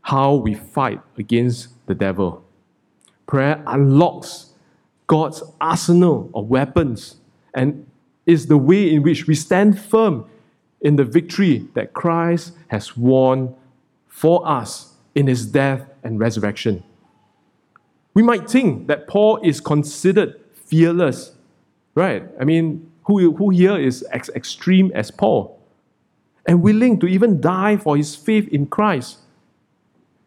how 0.02 0.35
we 0.35 0.54
fight 0.54 1.00
against 1.16 1.68
the 1.87 1.94
devil. 1.94 2.44
Prayer 3.26 3.62
unlocks 3.66 4.52
God's 5.07 5.42
arsenal 5.61 6.30
of 6.35 6.48
weapons 6.48 7.16
and 7.55 7.87
is 8.27 8.47
the 8.47 8.57
way 8.57 8.93
in 8.93 9.03
which 9.03 9.27
we 9.27 9.35
stand 9.35 9.79
firm 9.79 10.27
in 10.81 10.97
the 10.97 11.05
victory 11.05 11.67
that 11.75 11.93
Christ 11.93 12.53
has 12.69 12.97
won 12.97 13.55
for 14.09 14.47
us 14.47 14.95
in 15.14 15.27
his 15.27 15.47
death 15.47 15.88
and 16.03 16.19
resurrection. 16.19 16.83
We 18.14 18.23
might 18.23 18.49
think 18.49 18.87
that 18.88 19.09
Paul 19.09 19.40
is 19.43 19.61
considered 19.61 20.40
fearless, 20.53 21.33
right? 21.95 22.25
I 22.40 22.45
mean, 22.45 22.90
who, 23.05 23.35
who 23.35 23.51
here 23.51 23.77
is 23.77 24.03
as 24.03 24.29
extreme 24.31 24.90
as 24.95 25.11
Paul? 25.11 25.61
And 26.47 26.62
willing 26.62 27.01
to 27.01 27.07
even 27.07 27.40
die 27.40 27.77
for 27.77 27.97
his 27.97 28.14
faith 28.14 28.49
in 28.49 28.67
Christ. 28.67 29.19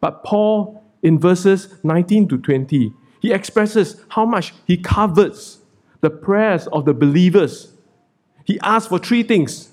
But 0.00 0.24
Paul, 0.24 0.82
in 1.02 1.18
verses 1.18 1.74
19 1.82 2.28
to 2.28 2.38
20, 2.38 2.92
he 3.20 3.32
expresses 3.32 4.04
how 4.08 4.24
much 4.24 4.54
he 4.66 4.76
covets 4.76 5.58
the 6.00 6.10
prayers 6.10 6.66
of 6.68 6.84
the 6.84 6.94
believers. 6.94 7.72
He 8.44 8.58
asks 8.60 8.88
for 8.88 8.98
three 8.98 9.22
things. 9.22 9.70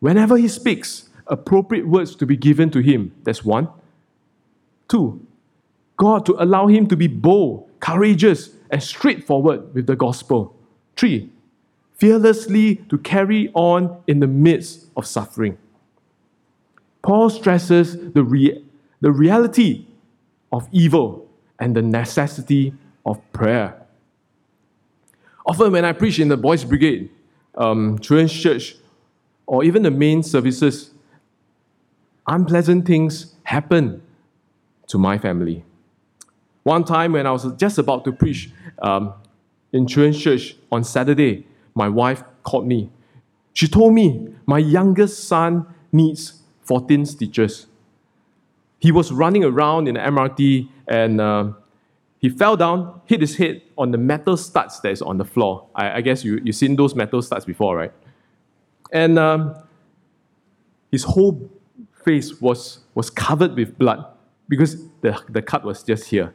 Whenever 0.00 0.36
he 0.36 0.48
speaks, 0.48 1.08
appropriate 1.26 1.86
words 1.86 2.14
to 2.16 2.26
be 2.26 2.36
given 2.36 2.70
to 2.70 2.80
him. 2.80 3.12
That's 3.22 3.44
one. 3.44 3.68
Two, 4.88 5.26
God 5.96 6.26
to 6.26 6.42
allow 6.42 6.66
him 6.66 6.86
to 6.88 6.96
be 6.96 7.06
bold, 7.06 7.70
courageous, 7.80 8.50
and 8.70 8.82
straightforward 8.82 9.74
with 9.74 9.86
the 9.86 9.96
gospel. 9.96 10.56
Three, 10.96 11.30
fearlessly 11.94 12.76
to 12.88 12.98
carry 12.98 13.50
on 13.54 14.02
in 14.06 14.20
the 14.20 14.26
midst 14.26 14.90
of 14.96 15.06
suffering. 15.06 15.56
Paul 17.02 17.30
stresses 17.30 18.12
the, 18.12 18.24
re- 18.24 18.64
the 19.00 19.12
reality 19.12 19.86
of 20.52 20.68
evil 20.72 21.28
and 21.58 21.76
the 21.76 21.82
necessity 21.82 22.74
of 23.06 23.20
prayer. 23.32 23.83
Often, 25.46 25.72
when 25.72 25.84
I 25.84 25.92
preach 25.92 26.18
in 26.18 26.28
the 26.28 26.36
Boys' 26.36 26.64
Brigade, 26.64 27.10
um, 27.56 27.98
Children's 27.98 28.32
Church, 28.32 28.76
or 29.46 29.62
even 29.62 29.82
the 29.82 29.90
main 29.90 30.22
services, 30.22 30.90
unpleasant 32.26 32.86
things 32.86 33.34
happen 33.42 34.02
to 34.88 34.98
my 34.98 35.18
family. 35.18 35.64
One 36.62 36.84
time, 36.84 37.12
when 37.12 37.26
I 37.26 37.30
was 37.30 37.46
just 37.56 37.78
about 37.78 38.04
to 38.06 38.12
preach 38.12 38.50
um, 38.80 39.12
in 39.72 39.86
Children's 39.86 40.20
Church 40.20 40.56
on 40.72 40.82
Saturday, 40.82 41.46
my 41.74 41.88
wife 41.88 42.24
called 42.42 42.66
me. 42.66 42.90
She 43.52 43.68
told 43.68 43.92
me 43.92 44.28
my 44.46 44.58
youngest 44.58 45.24
son 45.24 45.66
needs 45.92 46.40
14 46.62 47.04
stitches. 47.04 47.66
He 48.78 48.90
was 48.90 49.12
running 49.12 49.44
around 49.44 49.88
in 49.88 49.94
the 49.94 50.00
MRT 50.00 50.68
and 50.88 51.20
uh, 51.20 51.52
he 52.24 52.30
fell 52.30 52.56
down, 52.56 53.02
hit 53.04 53.20
his 53.20 53.36
head 53.36 53.60
on 53.76 53.90
the 53.90 53.98
metal 53.98 54.34
studs 54.38 54.80
that 54.80 54.90
is 54.90 55.02
on 55.02 55.18
the 55.18 55.26
floor. 55.26 55.66
I, 55.74 55.98
I 55.98 56.00
guess 56.00 56.24
you, 56.24 56.40
you've 56.42 56.56
seen 56.56 56.74
those 56.74 56.94
metal 56.94 57.20
studs 57.20 57.44
before, 57.44 57.76
right? 57.76 57.92
And 58.90 59.18
um, 59.18 59.54
his 60.90 61.04
whole 61.04 61.50
face 62.02 62.40
was, 62.40 62.78
was 62.94 63.10
covered 63.10 63.54
with 63.54 63.76
blood 63.76 64.06
because 64.48 64.88
the, 65.02 65.22
the 65.28 65.42
cut 65.42 65.64
was 65.64 65.82
just 65.82 66.08
here. 66.08 66.32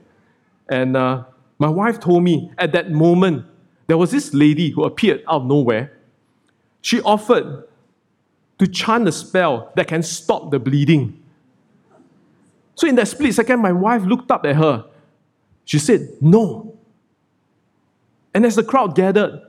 And 0.70 0.96
uh, 0.96 1.24
my 1.58 1.70
wife 1.70 2.00
told 2.00 2.22
me 2.22 2.52
at 2.60 2.72
that 2.74 2.92
moment, 2.92 3.48
there 3.88 3.98
was 3.98 4.12
this 4.12 4.32
lady 4.32 4.70
who 4.70 4.84
appeared 4.84 5.24
out 5.28 5.42
of 5.42 5.46
nowhere. 5.48 5.92
She 6.82 7.02
offered 7.02 7.64
to 8.60 8.68
chant 8.68 9.08
a 9.08 9.12
spell 9.12 9.72
that 9.76 9.88
can 9.88 10.04
stop 10.04 10.52
the 10.52 10.60
bleeding. 10.60 11.20
So, 12.76 12.88
in 12.88 12.94
that 12.94 13.08
split 13.08 13.34
second, 13.34 13.60
my 13.60 13.72
wife 13.72 14.04
looked 14.04 14.30
up 14.30 14.46
at 14.46 14.56
her. 14.56 14.86
She 15.70 15.78
said, 15.78 16.10
No. 16.20 16.76
And 18.34 18.44
as 18.44 18.56
the 18.56 18.64
crowd 18.64 18.96
gathered, 18.96 19.40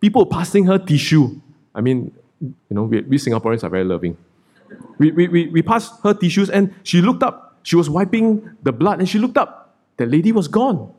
people 0.00 0.24
passing 0.24 0.64
her 0.64 0.78
tissue. 0.78 1.38
I 1.74 1.82
mean, 1.82 2.14
you 2.40 2.54
know, 2.70 2.84
we, 2.84 3.02
we 3.02 3.18
Singaporeans 3.18 3.62
are 3.62 3.68
very 3.68 3.84
loving. 3.84 4.16
We, 4.96 5.10
we, 5.10 5.28
we, 5.28 5.46
we 5.48 5.60
passed 5.60 5.92
her 6.02 6.14
tissues, 6.14 6.48
and 6.48 6.74
she 6.82 7.02
looked 7.02 7.22
up. 7.22 7.58
She 7.62 7.76
was 7.76 7.90
wiping 7.90 8.56
the 8.62 8.72
blood, 8.72 9.00
and 9.00 9.08
she 9.08 9.18
looked 9.18 9.36
up. 9.36 9.76
The 9.98 10.06
lady 10.06 10.32
was 10.32 10.48
gone. 10.48 10.94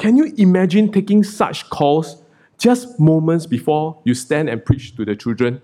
Can 0.00 0.16
you 0.16 0.34
imagine 0.36 0.90
taking 0.90 1.22
such 1.22 1.70
calls 1.70 2.16
just 2.58 2.98
moments 2.98 3.46
before 3.46 4.00
you 4.02 4.14
stand 4.14 4.48
and 4.48 4.64
preach 4.64 4.96
to 4.96 5.04
the 5.04 5.14
children? 5.14 5.62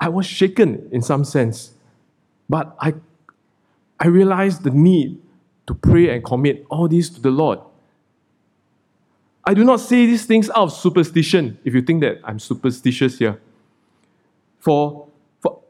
I 0.00 0.08
was 0.08 0.26
shaken 0.26 0.88
in 0.90 1.00
some 1.00 1.24
sense, 1.24 1.74
but 2.48 2.76
I, 2.80 2.94
I 4.00 4.08
realized 4.08 4.64
the 4.64 4.70
need 4.70 5.20
to 5.68 5.74
pray 5.74 6.08
and 6.08 6.24
commit 6.24 6.66
all 6.70 6.88
this 6.88 7.10
to 7.10 7.20
the 7.20 7.30
Lord. 7.30 7.60
I 9.44 9.52
do 9.54 9.64
not 9.64 9.80
say 9.80 10.06
these 10.06 10.24
things 10.24 10.48
out 10.50 10.56
of 10.56 10.72
superstition, 10.72 11.58
if 11.62 11.74
you 11.74 11.82
think 11.82 12.00
that 12.00 12.20
I'm 12.24 12.38
superstitious 12.38 13.18
here. 13.18 13.38
For, 14.58 15.08
for, 15.40 15.60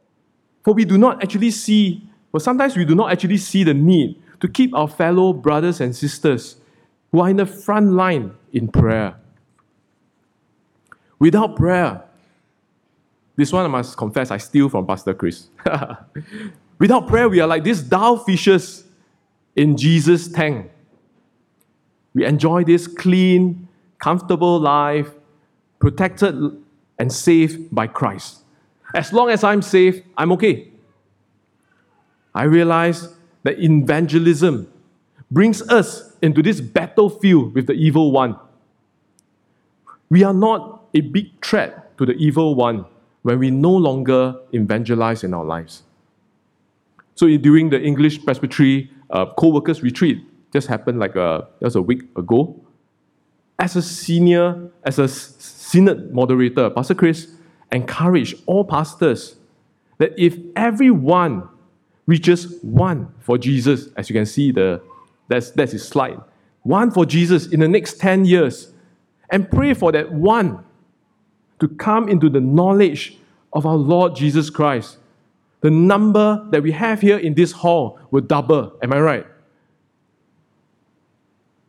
for 0.62 0.72
we 0.72 0.84
do 0.84 0.98
not 0.98 1.22
actually 1.22 1.50
see, 1.50 2.08
for 2.30 2.38
sometimes 2.40 2.76
we 2.76 2.84
do 2.84 2.94
not 2.94 3.10
actually 3.10 3.38
see 3.38 3.64
the 3.64 3.74
need 3.74 4.22
to 4.40 4.48
keep 4.48 4.72
our 4.74 4.88
fellow 4.88 5.32
brothers 5.32 5.80
and 5.80 5.94
sisters 5.94 6.56
who 7.10 7.20
are 7.20 7.28
in 7.28 7.36
the 7.36 7.46
front 7.46 7.90
line 7.90 8.32
in 8.52 8.68
prayer. 8.68 9.16
Without 11.18 11.56
prayer, 11.56 12.04
this 13.34 13.52
one 13.52 13.64
I 13.64 13.68
must 13.68 13.96
confess, 13.96 14.30
I 14.30 14.36
steal 14.36 14.68
from 14.68 14.86
Pastor 14.86 15.12
Chris. 15.12 15.48
Without 16.78 17.08
prayer, 17.08 17.28
we 17.28 17.40
are 17.40 17.48
like 17.48 17.64
these 17.64 17.82
dull 17.82 18.18
fishes 18.18 18.84
in 19.58 19.76
Jesus' 19.76 20.28
tank. 20.28 20.70
We 22.14 22.24
enjoy 22.24 22.62
this 22.62 22.86
clean, 22.86 23.66
comfortable 23.98 24.60
life, 24.60 25.10
protected 25.80 26.34
and 26.98 27.12
safe 27.12 27.58
by 27.72 27.88
Christ. 27.88 28.44
As 28.94 29.12
long 29.12 29.30
as 29.30 29.42
I'm 29.42 29.60
safe, 29.60 30.00
I'm 30.16 30.30
okay. 30.32 30.68
I 32.34 32.44
realize 32.44 33.14
that 33.42 33.58
evangelism 33.58 34.72
brings 35.28 35.60
us 35.62 36.16
into 36.22 36.40
this 36.40 36.60
battlefield 36.60 37.54
with 37.54 37.66
the 37.66 37.74
evil 37.74 38.12
one. 38.12 38.38
We 40.08 40.22
are 40.22 40.32
not 40.32 40.84
a 40.94 41.00
big 41.00 41.44
threat 41.44 41.98
to 41.98 42.06
the 42.06 42.12
evil 42.12 42.54
one 42.54 42.86
when 43.22 43.40
we 43.40 43.50
no 43.50 43.72
longer 43.72 44.36
evangelize 44.52 45.24
in 45.24 45.34
our 45.34 45.44
lives. 45.44 45.82
So 47.16 47.26
during 47.36 47.70
the 47.70 47.82
English 47.82 48.24
Presbytery 48.24 48.90
uh, 49.10 49.26
co-workers 49.36 49.82
retreat, 49.82 50.24
just 50.52 50.68
happened 50.68 50.98
like 50.98 51.16
a, 51.16 51.48
just 51.62 51.76
a 51.76 51.82
week 51.82 52.02
ago. 52.16 52.64
As 53.58 53.76
a 53.76 53.82
senior, 53.82 54.70
as 54.84 54.98
a 54.98 55.08
synod 55.08 56.12
moderator, 56.12 56.70
Pastor 56.70 56.94
Chris 56.94 57.28
encouraged 57.72 58.36
all 58.46 58.64
pastors 58.64 59.36
that 59.98 60.12
if 60.16 60.36
everyone 60.56 61.48
reaches 62.06 62.58
one 62.62 63.12
for 63.20 63.36
Jesus, 63.36 63.88
as 63.96 64.08
you 64.08 64.14
can 64.14 64.26
see, 64.26 64.50
the, 64.50 64.80
that's, 65.28 65.50
that's 65.50 65.72
his 65.72 65.86
slide, 65.86 66.18
one 66.62 66.90
for 66.90 67.04
Jesus 67.04 67.46
in 67.48 67.60
the 67.60 67.68
next 67.68 68.00
10 68.00 68.24
years, 68.24 68.72
and 69.30 69.50
pray 69.50 69.74
for 69.74 69.92
that 69.92 70.10
one 70.12 70.64
to 71.60 71.68
come 71.68 72.08
into 72.08 72.30
the 72.30 72.40
knowledge 72.40 73.18
of 73.52 73.66
our 73.66 73.76
Lord 73.76 74.14
Jesus 74.14 74.48
Christ, 74.50 74.98
the 75.60 75.70
number 75.70 76.46
that 76.50 76.62
we 76.62 76.72
have 76.72 77.00
here 77.00 77.18
in 77.18 77.34
this 77.34 77.52
hall 77.52 77.98
will 78.10 78.20
double. 78.20 78.76
Am 78.82 78.92
I 78.92 79.00
right? 79.00 79.26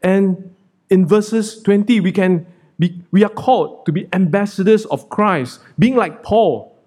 And 0.02 0.56
in 0.90 1.06
verses 1.06 1.62
20, 1.64 2.00
we 2.00 2.12
can 2.12 2.46
be, 2.78 3.02
we 3.12 3.24
are 3.24 3.30
called 3.30 3.86
to 3.86 3.92
be 3.92 4.08
ambassadors 4.14 4.86
of 4.86 5.10
Christ, 5.10 5.60
being 5.78 5.96
like 5.96 6.24
Paul, 6.24 6.78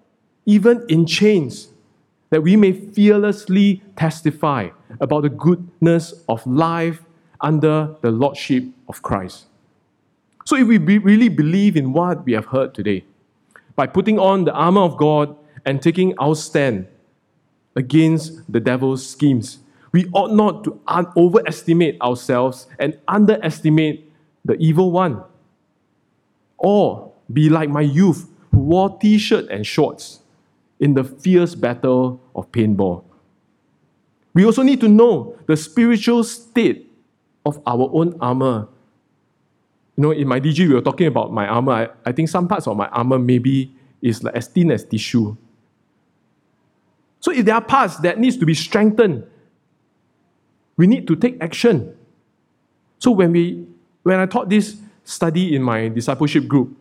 even 0.45 0.85
in 0.89 1.05
chains, 1.05 1.69
that 2.29 2.41
we 2.41 2.55
may 2.55 2.73
fearlessly 2.73 3.83
testify 3.95 4.69
about 4.99 5.21
the 5.21 5.29
goodness 5.29 6.13
of 6.27 6.45
life 6.47 7.03
under 7.41 7.95
the 8.01 8.09
lordship 8.09 8.63
of 8.87 9.01
Christ. 9.03 9.45
So, 10.45 10.55
if 10.55 10.67
we 10.67 10.77
be, 10.77 10.97
really 10.97 11.29
believe 11.29 11.77
in 11.77 11.93
what 11.93 12.25
we 12.25 12.33
have 12.33 12.45
heard 12.45 12.73
today, 12.73 13.05
by 13.75 13.87
putting 13.87 14.19
on 14.19 14.45
the 14.45 14.53
armor 14.53 14.81
of 14.81 14.97
God 14.97 15.35
and 15.65 15.81
taking 15.81 16.17
our 16.17 16.35
stand 16.35 16.87
against 17.75 18.51
the 18.51 18.59
devil's 18.59 19.05
schemes, 19.05 19.59
we 19.91 20.09
ought 20.13 20.31
not 20.31 20.63
to 20.63 20.79
un- 20.87 21.07
overestimate 21.15 21.99
ourselves 22.01 22.67
and 22.79 22.97
underestimate 23.07 24.11
the 24.43 24.55
evil 24.55 24.91
one. 24.91 25.23
Or 26.57 27.13
be 27.31 27.49
like 27.49 27.69
my 27.69 27.81
youth 27.81 28.29
who 28.51 28.59
wore 28.59 28.97
t 28.99 29.17
shirt 29.17 29.49
and 29.49 29.65
shorts 29.65 30.19
in 30.79 30.93
the 30.93 31.03
fierce 31.03 31.55
battle 31.55 32.21
of 32.35 32.51
paintball. 32.51 33.03
We 34.33 34.45
also 34.45 34.63
need 34.63 34.81
to 34.81 34.89
know 34.89 35.37
the 35.47 35.55
spiritual 35.55 36.23
state 36.23 36.91
of 37.45 37.61
our 37.67 37.89
own 37.93 38.17
armor. 38.19 38.67
You 39.95 40.01
know, 40.03 40.11
in 40.11 40.27
my 40.27 40.39
DG, 40.39 40.67
we 40.67 40.73
were 40.73 40.81
talking 40.81 41.07
about 41.07 41.31
my 41.31 41.47
armor. 41.47 41.71
I, 41.71 41.89
I 42.09 42.11
think 42.11 42.29
some 42.29 42.47
parts 42.47 42.67
of 42.67 42.75
my 42.75 42.87
armor 42.87 43.19
maybe 43.19 43.75
is 44.01 44.23
like 44.23 44.35
as 44.35 44.47
thin 44.47 44.71
as 44.71 44.83
tissue. 44.83 45.37
So 47.23 47.31
if 47.31 47.45
there 47.45 47.55
are 47.55 47.63
parts 47.63 47.95
that 47.99 48.19
needs 48.19 48.35
to 48.35 48.45
be 48.45 48.53
strengthened, 48.53 49.23
we 50.75 50.87
need 50.87 51.07
to 51.07 51.15
take 51.15 51.41
action. 51.41 51.95
So 52.99 53.11
when 53.11 53.31
we 53.31 53.65
when 54.03 54.19
I 54.19 54.25
taught 54.25 54.49
this 54.49 54.75
study 55.05 55.55
in 55.55 55.63
my 55.63 55.87
discipleship 55.87 56.49
group, 56.49 56.75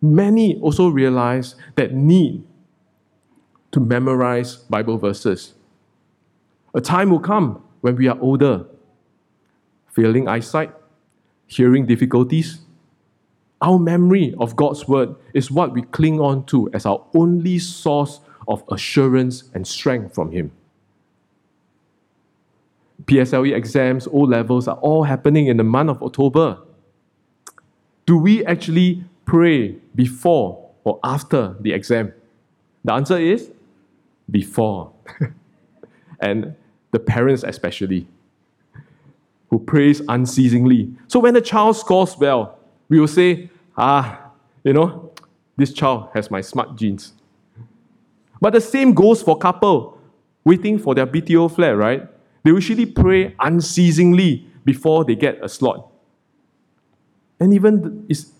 many 0.00 0.60
also 0.60 0.86
realized 0.86 1.56
that 1.74 1.92
need 1.92 2.44
to 3.72 3.80
memorize 3.80 4.54
Bible 4.70 4.98
verses. 4.98 5.54
A 6.72 6.80
time 6.80 7.10
will 7.10 7.18
come 7.18 7.60
when 7.80 7.96
we 7.96 8.06
are 8.06 8.18
older, 8.20 8.66
failing 9.88 10.28
eyesight, 10.28 10.72
hearing 11.48 11.86
difficulties. 11.86 12.60
Our 13.60 13.80
memory 13.80 14.32
of 14.38 14.54
God's 14.54 14.86
word 14.86 15.16
is 15.32 15.50
what 15.50 15.72
we 15.72 15.82
cling 15.82 16.20
on 16.20 16.46
to 16.46 16.70
as 16.72 16.86
our 16.86 17.04
only 17.14 17.58
source 17.58 18.20
of 18.48 18.62
assurance 18.70 19.44
and 19.54 19.66
strength 19.66 20.14
from 20.14 20.32
Him. 20.32 20.50
PSLE 23.04 23.54
exams, 23.54 24.06
O 24.06 24.18
levels 24.18 24.68
are 24.68 24.76
all 24.76 25.02
happening 25.02 25.46
in 25.46 25.56
the 25.56 25.64
month 25.64 25.90
of 25.90 26.02
October. 26.02 26.58
Do 28.06 28.16
we 28.16 28.44
actually 28.46 29.04
pray 29.24 29.76
before 29.94 30.70
or 30.84 31.00
after 31.02 31.56
the 31.60 31.72
exam? 31.72 32.12
The 32.84 32.92
answer 32.92 33.18
is 33.18 33.50
before. 34.30 34.92
and 36.20 36.54
the 36.92 36.98
parents, 36.98 37.42
especially, 37.42 38.06
who 39.50 39.58
prays 39.58 40.00
unceasingly. 40.08 40.92
So 41.08 41.18
when 41.20 41.34
the 41.34 41.40
child 41.40 41.76
scores 41.76 42.16
well, 42.16 42.58
we 42.88 43.00
will 43.00 43.08
say, 43.08 43.50
ah, 43.76 44.30
you 44.62 44.72
know, 44.72 45.12
this 45.56 45.72
child 45.72 46.08
has 46.14 46.30
my 46.30 46.40
smart 46.40 46.76
genes. 46.76 47.12
But 48.44 48.52
the 48.52 48.60
same 48.60 48.92
goes 48.92 49.22
for 49.22 49.38
couple 49.38 49.96
waiting 50.44 50.78
for 50.78 50.94
their 50.94 51.06
BTO 51.06 51.54
flat, 51.54 51.78
right? 51.78 52.06
They 52.42 52.50
usually 52.50 52.84
pray 52.84 53.34
unceasingly 53.40 54.46
before 54.66 55.02
they 55.06 55.14
get 55.14 55.42
a 55.42 55.48
slot. 55.48 55.90
And 57.40 57.54
even 57.54 58.04
it's 58.06 58.34